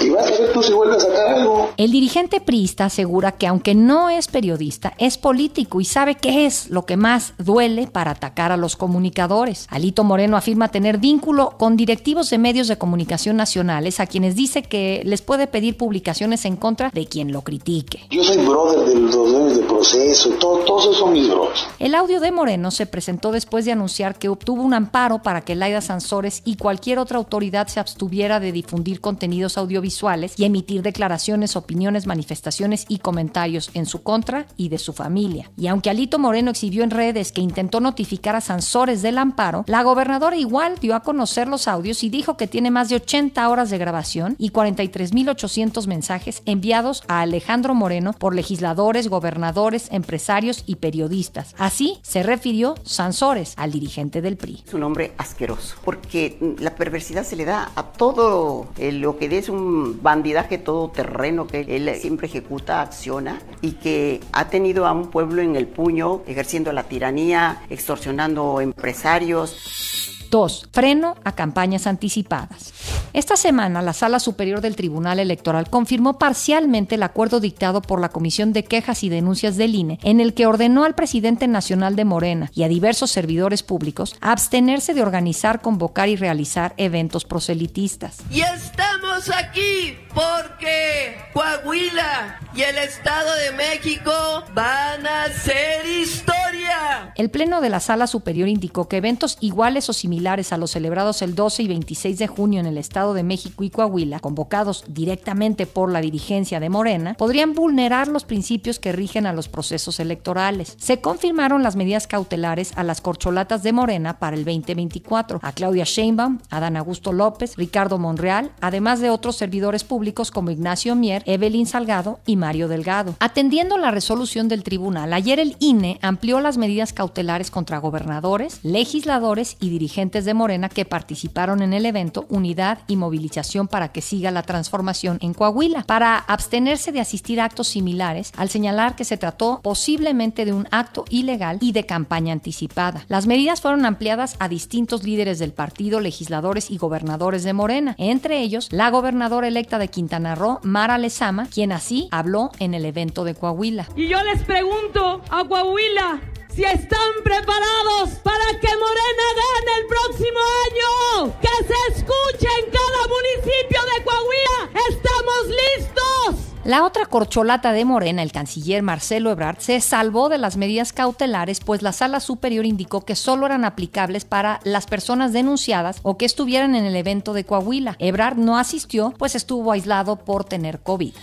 y 0.00 0.10
vas 0.10 0.26
a 0.26 0.42
ver 0.42 0.52
tú 0.52 0.62
si 0.62 0.72
vuelves 0.72 0.98
a 0.98 1.08
sacar 1.08 1.34
algo. 1.38 1.70
El 1.76 1.90
dirigente 1.90 2.40
priista 2.40 2.84
asegura 2.84 3.32
que 3.32 3.48
aunque 3.48 3.74
no 3.74 4.10
es 4.10 4.28
periodista, 4.28 4.92
es 4.98 5.18
político 5.18 5.80
y 5.80 5.84
sabe 5.84 6.14
qué 6.14 6.46
es 6.46 6.70
lo 6.70 6.86
que 6.86 6.96
más 6.96 7.34
duele 7.38 7.88
para 7.88 8.12
atacar 8.12 8.52
a 8.52 8.59
los 8.60 8.76
comunicadores. 8.76 9.66
Alito 9.70 10.04
Moreno 10.04 10.36
afirma 10.36 10.68
tener 10.68 10.98
vínculo 10.98 11.56
con 11.58 11.76
directivos 11.76 12.30
de 12.30 12.38
medios 12.38 12.68
de 12.68 12.78
comunicación 12.78 13.36
nacionales 13.36 14.00
a 14.00 14.06
quienes 14.06 14.36
dice 14.36 14.62
que 14.62 15.02
les 15.04 15.22
puede 15.22 15.46
pedir 15.46 15.76
publicaciones 15.76 16.44
en 16.44 16.56
contra 16.56 16.90
de 16.90 17.06
quien 17.06 17.32
lo 17.32 17.42
critique. 17.42 18.06
Yo 18.10 18.22
soy 18.22 18.36
brother 18.38 18.88
de 18.88 19.00
los 19.00 19.12
dueños 19.12 19.56
de 19.56 19.62
proceso, 19.64 20.30
todo, 20.38 20.58
todos 20.58 20.84
esos 20.84 20.98
son 20.98 21.12
mis 21.12 21.28
bros. 21.28 21.66
El 21.78 21.94
audio 21.94 22.20
de 22.20 22.32
Moreno 22.32 22.70
se 22.70 22.86
presentó 22.86 23.32
después 23.32 23.64
de 23.64 23.72
anunciar 23.72 24.18
que 24.18 24.28
obtuvo 24.28 24.62
un 24.62 24.74
amparo 24.74 25.22
para 25.22 25.40
que 25.40 25.54
Laida 25.54 25.80
Sansores 25.80 26.42
y 26.44 26.56
cualquier 26.56 26.98
otra 26.98 27.18
autoridad 27.18 27.68
se 27.68 27.80
abstuviera 27.80 28.40
de 28.40 28.52
difundir 28.52 29.00
contenidos 29.00 29.58
audiovisuales 29.58 30.34
y 30.36 30.44
emitir 30.44 30.82
declaraciones, 30.82 31.56
opiniones, 31.56 32.06
manifestaciones 32.06 32.84
y 32.88 32.98
comentarios 32.98 33.70
en 33.74 33.86
su 33.86 34.02
contra 34.02 34.46
y 34.56 34.68
de 34.68 34.78
su 34.78 34.92
familia. 34.92 35.50
Y 35.56 35.66
aunque 35.66 35.90
Alito 35.90 36.18
Moreno 36.18 36.50
exhibió 36.50 36.84
en 36.84 36.90
redes 36.90 37.32
que 37.32 37.40
intentó 37.40 37.80
notificar 37.80 38.36
a 38.36 38.40
Sansores 38.50 39.00
del 39.00 39.18
amparo, 39.18 39.62
la 39.68 39.84
gobernadora 39.84 40.34
igual 40.34 40.74
dio 40.80 40.96
a 40.96 41.04
conocer 41.04 41.46
los 41.46 41.68
audios 41.68 42.02
y 42.02 42.10
dijo 42.10 42.36
que 42.36 42.48
tiene 42.48 42.72
más 42.72 42.88
de 42.88 42.96
80 42.96 43.48
horas 43.48 43.70
de 43.70 43.78
grabación 43.78 44.34
y 44.40 44.50
43.800 44.50 45.86
mensajes 45.86 46.42
enviados 46.46 47.04
a 47.06 47.20
Alejandro 47.20 47.76
Moreno 47.76 48.12
por 48.12 48.34
legisladores, 48.34 49.06
gobernadores, 49.06 49.86
empresarios 49.92 50.64
y 50.66 50.74
periodistas. 50.74 51.54
Así 51.58 52.00
se 52.02 52.24
refirió 52.24 52.74
Sansores 52.82 53.54
al 53.56 53.70
dirigente 53.70 54.20
del 54.20 54.36
PRI. 54.36 54.64
Es 54.66 54.74
un 54.74 54.82
hombre 54.82 55.12
asqueroso, 55.16 55.76
porque 55.84 56.36
la 56.58 56.74
perversidad 56.74 57.22
se 57.22 57.36
le 57.36 57.44
da 57.44 57.70
a 57.76 57.84
todo 57.84 58.66
eh, 58.78 58.90
lo 58.90 59.16
que 59.16 59.38
es 59.38 59.48
un 59.48 60.02
bandidaje 60.02 60.58
todo 60.58 60.88
terreno 60.88 61.46
que 61.46 61.60
él 61.60 61.88
siempre 62.00 62.26
ejecuta, 62.26 62.82
acciona 62.82 63.40
y 63.62 63.74
que 63.74 64.20
ha 64.32 64.48
tenido 64.48 64.88
a 64.88 64.92
un 64.92 65.06
pueblo 65.12 65.40
en 65.40 65.54
el 65.54 65.68
puño, 65.68 66.22
ejerciendo 66.26 66.72
la 66.72 66.82
tiranía, 66.82 67.62
extorsionando 67.70 68.39
empresarios. 68.60 70.19
2. 70.30 70.68
Freno 70.72 71.16
a 71.24 71.32
campañas 71.32 71.86
anticipadas. 71.86 72.72
Esta 73.12 73.36
semana, 73.36 73.82
la 73.82 73.92
Sala 73.92 74.20
Superior 74.20 74.60
del 74.60 74.76
Tribunal 74.76 75.18
Electoral 75.18 75.68
confirmó 75.68 76.18
parcialmente 76.18 76.94
el 76.94 77.02
acuerdo 77.02 77.40
dictado 77.40 77.82
por 77.82 78.00
la 78.00 78.10
Comisión 78.10 78.52
de 78.52 78.62
Quejas 78.62 79.02
y 79.02 79.08
Denuncias 79.08 79.56
del 79.56 79.74
INE, 79.74 79.98
en 80.04 80.20
el 80.20 80.32
que 80.32 80.46
ordenó 80.46 80.84
al 80.84 80.94
presidente 80.94 81.48
nacional 81.48 81.96
de 81.96 82.04
Morena 82.04 82.50
y 82.54 82.62
a 82.62 82.68
diversos 82.68 83.10
servidores 83.10 83.64
públicos 83.64 84.14
abstenerse 84.20 84.94
de 84.94 85.02
organizar, 85.02 85.60
convocar 85.60 86.08
y 86.08 86.14
realizar 86.14 86.74
eventos 86.76 87.24
proselitistas. 87.24 88.18
Y 88.30 88.42
estamos 88.42 89.28
aquí 89.30 89.96
porque 90.14 91.16
Coahuila 91.32 92.38
y 92.54 92.62
el 92.62 92.78
Estado 92.78 93.34
de 93.34 93.52
México 93.52 94.12
van 94.54 95.06
a 95.06 95.28
ser 95.32 95.84
historia. 95.86 97.12
El 97.16 97.30
Pleno 97.30 97.60
de 97.60 97.70
la 97.70 97.80
Sala 97.80 98.06
Superior 98.06 98.48
indicó 98.48 98.88
que 98.88 98.98
eventos 98.98 99.36
iguales 99.40 99.88
o 99.88 99.92
similares 99.92 100.19
a 100.26 100.58
los 100.58 100.72
celebrados 100.72 101.22
el 101.22 101.34
12 101.34 101.62
y 101.62 101.68
26 101.68 102.18
de 102.18 102.26
junio 102.26 102.60
en 102.60 102.66
el 102.66 102.76
Estado 102.76 103.14
de 103.14 103.22
México 103.22 103.64
y 103.64 103.70
Coahuila, 103.70 104.20
convocados 104.20 104.84
directamente 104.86 105.64
por 105.64 105.90
la 105.90 106.02
dirigencia 106.02 106.60
de 106.60 106.68
Morena, 106.68 107.14
podrían 107.14 107.54
vulnerar 107.54 108.06
los 108.06 108.24
principios 108.24 108.78
que 108.78 108.92
rigen 108.92 109.26
a 109.26 109.32
los 109.32 109.48
procesos 109.48 109.98
electorales. 109.98 110.76
Se 110.78 111.00
confirmaron 111.00 111.62
las 111.62 111.74
medidas 111.74 112.06
cautelares 112.06 112.72
a 112.76 112.84
las 112.84 113.00
corcholatas 113.00 113.62
de 113.62 113.72
Morena 113.72 114.18
para 114.18 114.36
el 114.36 114.44
2024, 114.44 115.40
a 115.42 115.52
Claudia 115.52 115.84
Sheinbaum, 115.84 116.38
a 116.50 116.60
Dan 116.60 116.76
Augusto 116.76 117.12
López, 117.12 117.56
Ricardo 117.56 117.96
Monreal, 117.96 118.52
además 118.60 119.00
de 119.00 119.08
otros 119.08 119.36
servidores 119.36 119.84
públicos 119.84 120.30
como 120.30 120.50
Ignacio 120.50 120.94
Mier, 120.96 121.22
Evelyn 121.24 121.66
Salgado 121.66 122.20
y 122.26 122.36
Mario 122.36 122.68
Delgado. 122.68 123.14
Atendiendo 123.20 123.78
la 123.78 123.90
resolución 123.90 124.48
del 124.48 124.64
tribunal, 124.64 125.14
ayer 125.14 125.40
el 125.40 125.56
INE 125.60 125.98
amplió 126.02 126.40
las 126.40 126.58
medidas 126.58 126.92
cautelares 126.92 127.50
contra 127.50 127.78
gobernadores, 127.78 128.60
legisladores 128.62 129.56
y 129.60 129.70
dirigentes 129.70 130.09
de 130.10 130.34
Morena 130.34 130.68
que 130.68 130.84
participaron 130.84 131.62
en 131.62 131.72
el 131.72 131.86
evento 131.86 132.26
Unidad 132.28 132.78
y 132.88 132.96
Movilización 132.96 133.68
para 133.68 133.92
que 133.92 134.00
siga 134.00 134.30
la 134.30 134.42
transformación 134.42 135.18
en 135.20 135.34
Coahuila, 135.34 135.84
para 135.84 136.18
abstenerse 136.18 136.90
de 136.92 137.00
asistir 137.00 137.40
a 137.40 137.44
actos 137.44 137.68
similares, 137.68 138.32
al 138.36 138.48
señalar 138.48 138.96
que 138.96 139.04
se 139.04 139.16
trató 139.16 139.60
posiblemente 139.62 140.44
de 140.44 140.52
un 140.52 140.66
acto 140.72 141.04
ilegal 141.10 141.58
y 141.60 141.72
de 141.72 141.86
campaña 141.86 142.32
anticipada. 142.32 143.04
Las 143.08 143.26
medidas 143.26 143.60
fueron 143.60 143.86
ampliadas 143.86 144.36
a 144.40 144.48
distintos 144.48 145.04
líderes 145.04 145.38
del 145.38 145.52
partido, 145.52 146.00
legisladores 146.00 146.70
y 146.70 146.78
gobernadores 146.78 147.44
de 147.44 147.52
Morena, 147.52 147.94
entre 147.98 148.40
ellos 148.40 148.68
la 148.72 148.90
gobernadora 148.90 149.48
electa 149.48 149.78
de 149.78 149.88
Quintana 149.88 150.34
Roo, 150.34 150.58
Mara 150.62 150.98
Lezama, 150.98 151.46
quien 151.46 151.72
así 151.72 152.08
habló 152.10 152.50
en 152.58 152.74
el 152.74 152.84
evento 152.84 153.24
de 153.24 153.34
Coahuila. 153.34 153.88
Y 153.96 154.08
yo 154.08 154.22
les 154.24 154.42
pregunto 154.42 155.22
a 155.30 155.44
Coahuila 155.44 156.20
si 156.54 156.64
están 156.64 157.10
preparados 157.22 158.10
para 158.22 158.58
que 158.60 158.68
Morena 158.68 159.26
gane 159.40 159.80
el 159.80 159.86
próximo 159.86 160.38
año. 160.66 161.34
Que 161.40 161.64
se 161.66 161.98
escuche 161.98 162.48
en 162.64 162.70
cada 162.70 163.08
municipio 163.08 163.80
de 163.94 164.04
Coahuila. 164.04 164.80
Estamos 164.88 165.46
listos. 165.48 166.50
La 166.64 166.84
otra 166.84 167.06
corcholata 167.06 167.72
de 167.72 167.84
Morena, 167.84 168.22
el 168.22 168.32
canciller 168.32 168.82
Marcelo 168.82 169.30
Ebrard, 169.30 169.58
se 169.60 169.80
salvó 169.80 170.28
de 170.28 170.38
las 170.38 170.56
medidas 170.56 170.92
cautelares, 170.92 171.60
pues 171.60 171.80
la 171.80 171.92
sala 171.92 172.20
superior 172.20 172.66
indicó 172.66 173.04
que 173.04 173.16
solo 173.16 173.46
eran 173.46 173.64
aplicables 173.64 174.26
para 174.26 174.60
las 174.64 174.86
personas 174.86 175.32
denunciadas 175.32 176.00
o 176.02 176.18
que 176.18 176.26
estuvieran 176.26 176.74
en 176.74 176.84
el 176.84 176.96
evento 176.96 177.32
de 177.32 177.44
Coahuila. 177.44 177.96
Ebrard 177.98 178.36
no 178.36 178.58
asistió, 178.58 179.14
pues 179.16 179.34
estuvo 179.34 179.72
aislado 179.72 180.16
por 180.16 180.44
tener 180.44 180.80
COVID. 180.80 181.14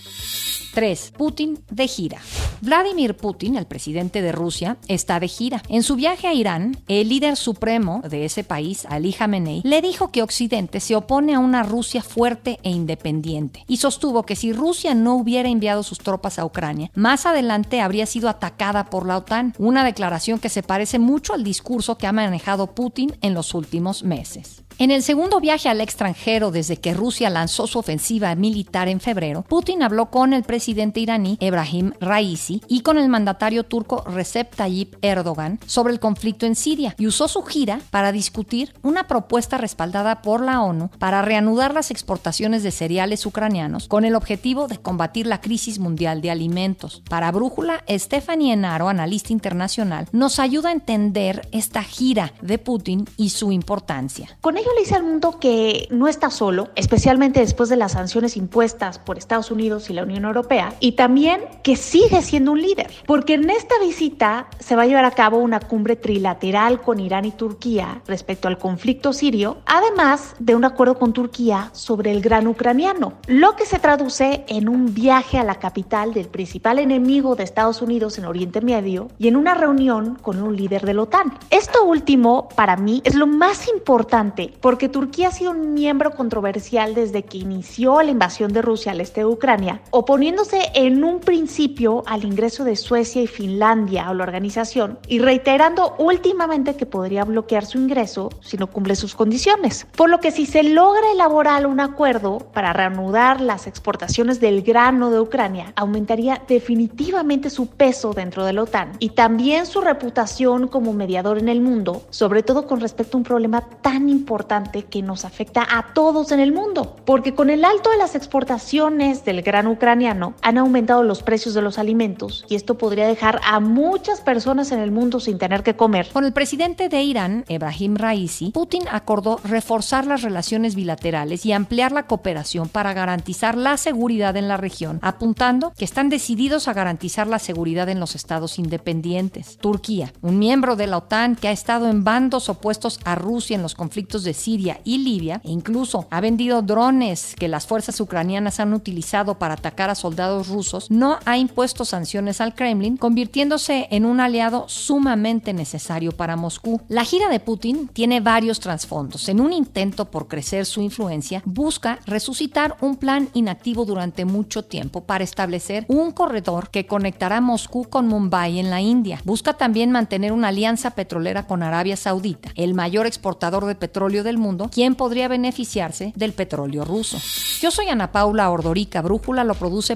3. 0.77 1.13
Putin 1.17 1.57
de 1.71 1.87
gira. 1.87 2.21
Vladimir 2.61 3.17
Putin, 3.17 3.55
el 3.55 3.65
presidente 3.65 4.21
de 4.21 4.31
Rusia, 4.31 4.77
está 4.87 5.19
de 5.19 5.27
gira. 5.27 5.63
En 5.69 5.81
su 5.81 5.95
viaje 5.95 6.27
a 6.27 6.35
Irán, 6.35 6.77
el 6.87 7.09
líder 7.09 7.35
supremo 7.35 8.03
de 8.07 8.25
ese 8.25 8.43
país, 8.43 8.85
Ali 8.87 9.11
Khamenei, 9.11 9.63
le 9.63 9.81
dijo 9.81 10.11
que 10.11 10.21
Occidente 10.21 10.79
se 10.79 10.95
opone 10.95 11.33
a 11.33 11.39
una 11.39 11.63
Rusia 11.63 12.03
fuerte 12.03 12.59
e 12.61 12.69
independiente 12.69 13.65
y 13.67 13.77
sostuvo 13.77 14.21
que 14.21 14.35
si 14.35 14.53
Rusia 14.53 14.93
no 14.93 15.15
hubiera 15.15 15.49
enviado 15.49 15.81
sus 15.81 15.97
tropas 15.97 16.37
a 16.37 16.45
Ucrania, 16.45 16.91
más 16.93 17.25
adelante 17.25 17.81
habría 17.81 18.05
sido 18.05 18.29
atacada 18.29 18.85
por 18.91 19.07
la 19.07 19.17
OTAN, 19.17 19.55
una 19.57 19.83
declaración 19.83 20.37
que 20.37 20.49
se 20.49 20.61
parece 20.61 20.99
mucho 20.99 21.33
al 21.33 21.43
discurso 21.43 21.97
que 21.97 22.05
ha 22.05 22.11
manejado 22.11 22.75
Putin 22.75 23.17
en 23.23 23.33
los 23.33 23.55
últimos 23.55 24.03
meses. 24.03 24.61
En 24.79 24.91
el 24.91 25.01
segundo 25.01 25.39
viaje 25.39 25.69
al 25.69 25.81
extranjero 25.81 26.51
desde 26.51 26.77
que 26.77 26.93
Rusia 26.93 27.31
lanzó 27.31 27.65
su 27.65 27.79
ofensiva 27.79 28.35
militar 28.35 28.87
en 28.87 28.99
febrero, 28.99 29.43
Putin 29.49 29.81
habló 29.81 30.11
con 30.11 30.33
el 30.33 30.43
presidente 30.43 30.66
iraní 30.67 31.37
Ebrahim 31.39 31.93
Raisi 31.99 32.61
y 32.67 32.81
con 32.81 32.97
el 32.97 33.09
mandatario 33.09 33.63
turco 33.63 34.03
Recep 34.05 34.55
Tayyip 34.55 34.95
Erdogan 35.01 35.59
sobre 35.65 35.93
el 35.93 35.99
conflicto 35.99 36.45
en 36.45 36.55
Siria 36.55 36.95
y 36.97 37.07
usó 37.07 37.27
su 37.27 37.43
gira 37.43 37.79
para 37.91 38.11
discutir 38.11 38.73
una 38.83 39.07
propuesta 39.07 39.57
respaldada 39.57 40.21
por 40.21 40.41
la 40.41 40.61
ONU 40.61 40.89
para 40.99 41.21
reanudar 41.21 41.73
las 41.73 41.91
exportaciones 41.91 42.63
de 42.63 42.71
cereales 42.71 43.25
ucranianos 43.25 43.87
con 43.87 44.05
el 44.05 44.15
objetivo 44.15 44.67
de 44.67 44.77
combatir 44.77 45.27
la 45.27 45.41
crisis 45.41 45.79
mundial 45.79 46.21
de 46.21 46.31
alimentos. 46.31 47.03
Para 47.09 47.31
Brújula, 47.31 47.83
Stephanie 47.89 48.53
Enaro, 48.53 48.89
analista 48.89 49.33
internacional, 49.33 50.07
nos 50.11 50.39
ayuda 50.39 50.69
a 50.69 50.73
entender 50.73 51.47
esta 51.51 51.83
gira 51.83 52.33
de 52.41 52.57
Putin 52.57 53.05
y 53.17 53.29
su 53.29 53.51
importancia. 53.51 54.37
Con 54.41 54.57
ello 54.57 54.69
le 54.75 54.81
dice 54.81 54.95
al 54.95 55.03
mundo 55.03 55.39
que 55.39 55.87
no 55.91 56.07
está 56.07 56.29
solo, 56.29 56.69
especialmente 56.75 57.39
después 57.39 57.69
de 57.69 57.77
las 57.77 57.93
sanciones 57.93 58.37
impuestas 58.37 58.99
por 58.99 59.17
Estados 59.17 59.51
Unidos 59.51 59.89
y 59.89 59.93
la 59.93 60.03
Unión 60.03 60.25
Europea, 60.25 60.56
y 60.79 60.93
también 60.93 61.41
que 61.63 61.75
sigue 61.75 62.21
siendo 62.21 62.51
un 62.51 62.61
líder, 62.61 62.89
porque 63.05 63.35
en 63.35 63.49
esta 63.49 63.75
visita 63.79 64.47
se 64.59 64.75
va 64.75 64.83
a 64.83 64.85
llevar 64.85 65.05
a 65.05 65.11
cabo 65.11 65.37
una 65.37 65.59
cumbre 65.59 65.95
trilateral 65.95 66.81
con 66.81 66.99
Irán 66.99 67.25
y 67.25 67.31
Turquía 67.31 68.01
respecto 68.07 68.47
al 68.47 68.57
conflicto 68.57 69.13
sirio, 69.13 69.57
además 69.65 70.35
de 70.39 70.55
un 70.55 70.65
acuerdo 70.65 70.97
con 70.97 71.13
Turquía 71.13 71.69
sobre 71.73 72.11
el 72.11 72.21
gran 72.21 72.47
ucraniano, 72.47 73.13
lo 73.27 73.55
que 73.55 73.65
se 73.65 73.79
traduce 73.79 74.45
en 74.47 74.69
un 74.69 74.93
viaje 74.93 75.37
a 75.37 75.43
la 75.43 75.55
capital 75.55 76.13
del 76.13 76.27
principal 76.27 76.79
enemigo 76.79 77.35
de 77.35 77.43
Estados 77.43 77.81
Unidos 77.81 78.17
en 78.17 78.25
Oriente 78.25 78.61
Medio 78.61 79.09
y 79.19 79.27
en 79.27 79.35
una 79.35 79.53
reunión 79.53 80.15
con 80.15 80.41
un 80.41 80.55
líder 80.55 80.85
de 80.85 80.93
la 80.93 81.03
OTAN. 81.03 81.37
Esto 81.49 81.83
último, 81.83 82.49
para 82.55 82.77
mí, 82.77 83.01
es 83.03 83.15
lo 83.15 83.27
más 83.27 83.67
importante 83.67 84.53
porque 84.61 84.89
Turquía 84.89 85.29
ha 85.29 85.31
sido 85.31 85.51
un 85.51 85.73
miembro 85.73 86.11
controversial 86.11 86.93
desde 86.95 87.23
que 87.23 87.37
inició 87.37 88.01
la 88.01 88.11
invasión 88.11 88.53
de 88.53 88.61
Rusia 88.61 88.91
al 88.91 89.01
este 89.01 89.21
de 89.21 89.25
Ucrania, 89.25 89.81
oponiéndose 89.91 90.46
oponiéndose 90.47 90.71
en 90.73 91.03
un 91.03 91.19
principio 91.19 92.03
al 92.05 92.23
ingreso 92.23 92.63
de 92.63 92.75
Suecia 92.75 93.21
y 93.21 93.27
Finlandia 93.27 94.07
a 94.07 94.13
la 94.13 94.23
organización 94.23 94.99
y 95.07 95.19
reiterando 95.19 95.95
últimamente 95.97 96.75
que 96.75 96.85
podría 96.85 97.23
bloquear 97.23 97.65
su 97.65 97.77
ingreso 97.77 98.29
si 98.41 98.57
no 98.57 98.67
cumple 98.67 98.95
sus 98.95 99.15
condiciones. 99.15 99.87
Por 99.95 100.09
lo 100.09 100.19
que 100.19 100.31
si 100.31 100.45
se 100.45 100.63
logra 100.63 101.11
elaborar 101.11 101.65
un 101.67 101.79
acuerdo 101.79 102.39
para 102.53 102.73
reanudar 102.73 103.41
las 103.41 103.67
exportaciones 103.67 104.39
del 104.39 104.61
grano 104.61 105.11
de 105.11 105.19
Ucrania, 105.19 105.73
aumentaría 105.75 106.41
definitivamente 106.47 107.49
su 107.49 107.67
peso 107.67 108.13
dentro 108.13 108.45
de 108.45 108.53
la 108.53 108.63
OTAN 108.63 108.93
y 108.99 109.09
también 109.09 109.65
su 109.65 109.81
reputación 109.81 110.67
como 110.67 110.93
mediador 110.93 111.37
en 111.37 111.49
el 111.49 111.61
mundo, 111.61 112.03
sobre 112.09 112.43
todo 112.43 112.67
con 112.67 112.79
respecto 112.79 113.17
a 113.17 113.19
un 113.19 113.23
problema 113.23 113.61
tan 113.81 114.09
importante 114.09 114.83
que 114.83 115.01
nos 115.01 115.25
afecta 115.25 115.67
a 115.69 115.93
todos 115.93 116.31
en 116.31 116.39
el 116.39 116.53
mundo, 116.53 116.95
porque 117.05 117.33
con 117.33 117.49
el 117.49 117.65
alto 117.65 117.89
de 117.89 117.97
las 117.97 118.15
exportaciones 118.15 119.25
del 119.25 119.41
grano 119.41 119.71
ucraniano 119.71 120.26
han 120.41 120.57
aumentado 120.57 121.03
los 121.03 121.23
precios 121.23 121.53
de 121.53 121.61
los 121.61 121.77
alimentos 121.77 122.45
y 122.49 122.55
esto 122.55 122.77
podría 122.77 123.07
dejar 123.07 123.39
a 123.43 123.59
muchas 123.59 124.21
personas 124.21 124.71
en 124.71 124.79
el 124.79 124.91
mundo 124.91 125.19
sin 125.19 125.37
tener 125.37 125.63
que 125.63 125.75
comer. 125.75 126.09
Con 126.11 126.25
el 126.25 126.33
presidente 126.33 126.89
de 126.89 127.01
Irán, 127.01 127.45
Ebrahim 127.47 127.95
Raisi, 127.95 128.51
Putin 128.51 128.83
acordó 128.91 129.39
reforzar 129.43 130.05
las 130.05 130.21
relaciones 130.21 130.75
bilaterales 130.75 131.45
y 131.45 131.51
ampliar 131.51 131.91
la 131.91 132.07
cooperación 132.07 132.69
para 132.69 132.93
garantizar 132.93 133.57
la 133.57 133.77
seguridad 133.77 134.35
en 134.35 134.47
la 134.47 134.57
región, 134.57 134.99
apuntando 135.01 135.73
que 135.77 135.85
están 135.85 136.09
decididos 136.09 136.67
a 136.67 136.73
garantizar 136.73 137.27
la 137.27 137.39
seguridad 137.39 137.89
en 137.89 137.99
los 137.99 138.15
estados 138.15 138.59
independientes. 138.59 139.57
Turquía, 139.57 140.13
un 140.21 140.39
miembro 140.39 140.75
de 140.75 140.87
la 140.87 140.97
OTAN 140.97 141.35
que 141.35 141.47
ha 141.47 141.51
estado 141.51 141.89
en 141.89 142.03
bandos 142.03 142.49
opuestos 142.49 142.99
a 143.05 143.15
Rusia 143.15 143.55
en 143.55 143.61
los 143.61 143.75
conflictos 143.75 144.23
de 144.23 144.33
Siria 144.33 144.79
y 144.83 144.99
Libia 144.99 145.41
e 145.43 145.51
incluso 145.51 146.07
ha 146.09 146.21
vendido 146.21 146.61
drones 146.61 147.35
que 147.37 147.47
las 147.47 147.67
fuerzas 147.67 147.99
ucranianas 147.99 148.59
han 148.59 148.73
utilizado 148.73 149.37
para 149.39 149.53
atacar 149.55 149.89
a 149.89 149.95
soldados 149.95 150.16
rusos, 150.47 150.89
no 150.91 151.19
ha 151.25 151.37
impuesto 151.37 151.85
sanciones 151.85 152.41
al 152.41 152.55
Kremlin, 152.55 152.97
convirtiéndose 152.97 153.87
en 153.91 154.05
un 154.05 154.19
aliado 154.19 154.65
sumamente 154.67 155.53
necesario 155.53 156.11
para 156.11 156.35
Moscú. 156.35 156.81
La 156.89 157.05
gira 157.05 157.29
de 157.29 157.39
Putin 157.39 157.87
tiene 157.93 158.19
varios 158.19 158.59
trasfondos. 158.59 159.29
En 159.29 159.39
un 159.39 159.53
intento 159.53 160.05
por 160.05 160.27
crecer 160.27 160.65
su 160.65 160.81
influencia, 160.81 161.41
busca 161.45 161.99
resucitar 162.05 162.75
un 162.81 162.97
plan 162.97 163.29
inactivo 163.33 163.85
durante 163.85 164.25
mucho 164.25 164.65
tiempo 164.65 165.03
para 165.03 165.23
establecer 165.23 165.85
un 165.87 166.11
corredor 166.11 166.69
que 166.69 166.85
conectará 166.85 167.39
Moscú 167.41 167.85
con 167.85 168.07
Mumbai 168.07 168.59
en 168.59 168.69
la 168.69 168.81
India. 168.81 169.21
Busca 169.23 169.53
también 169.53 169.91
mantener 169.91 170.31
una 170.31 170.49
alianza 170.49 170.91
petrolera 170.91 171.45
con 171.45 171.63
Arabia 171.63 171.95
Saudita, 171.95 172.49
el 172.55 172.73
mayor 172.73 173.05
exportador 173.05 173.65
de 173.65 173.75
petróleo 173.75 174.23
del 174.23 174.37
mundo, 174.37 174.69
quien 174.73 174.95
podría 174.95 175.27
beneficiarse 175.27 176.13
del 176.15 176.33
petróleo 176.33 176.85
ruso. 176.85 177.17
Yo 177.61 177.71
soy 177.71 177.89
Ana 177.89 178.11
Paula 178.11 178.49
Ordorica, 178.49 179.01
Brújula 179.01 179.43
lo 179.43 179.55
produce 179.55 179.95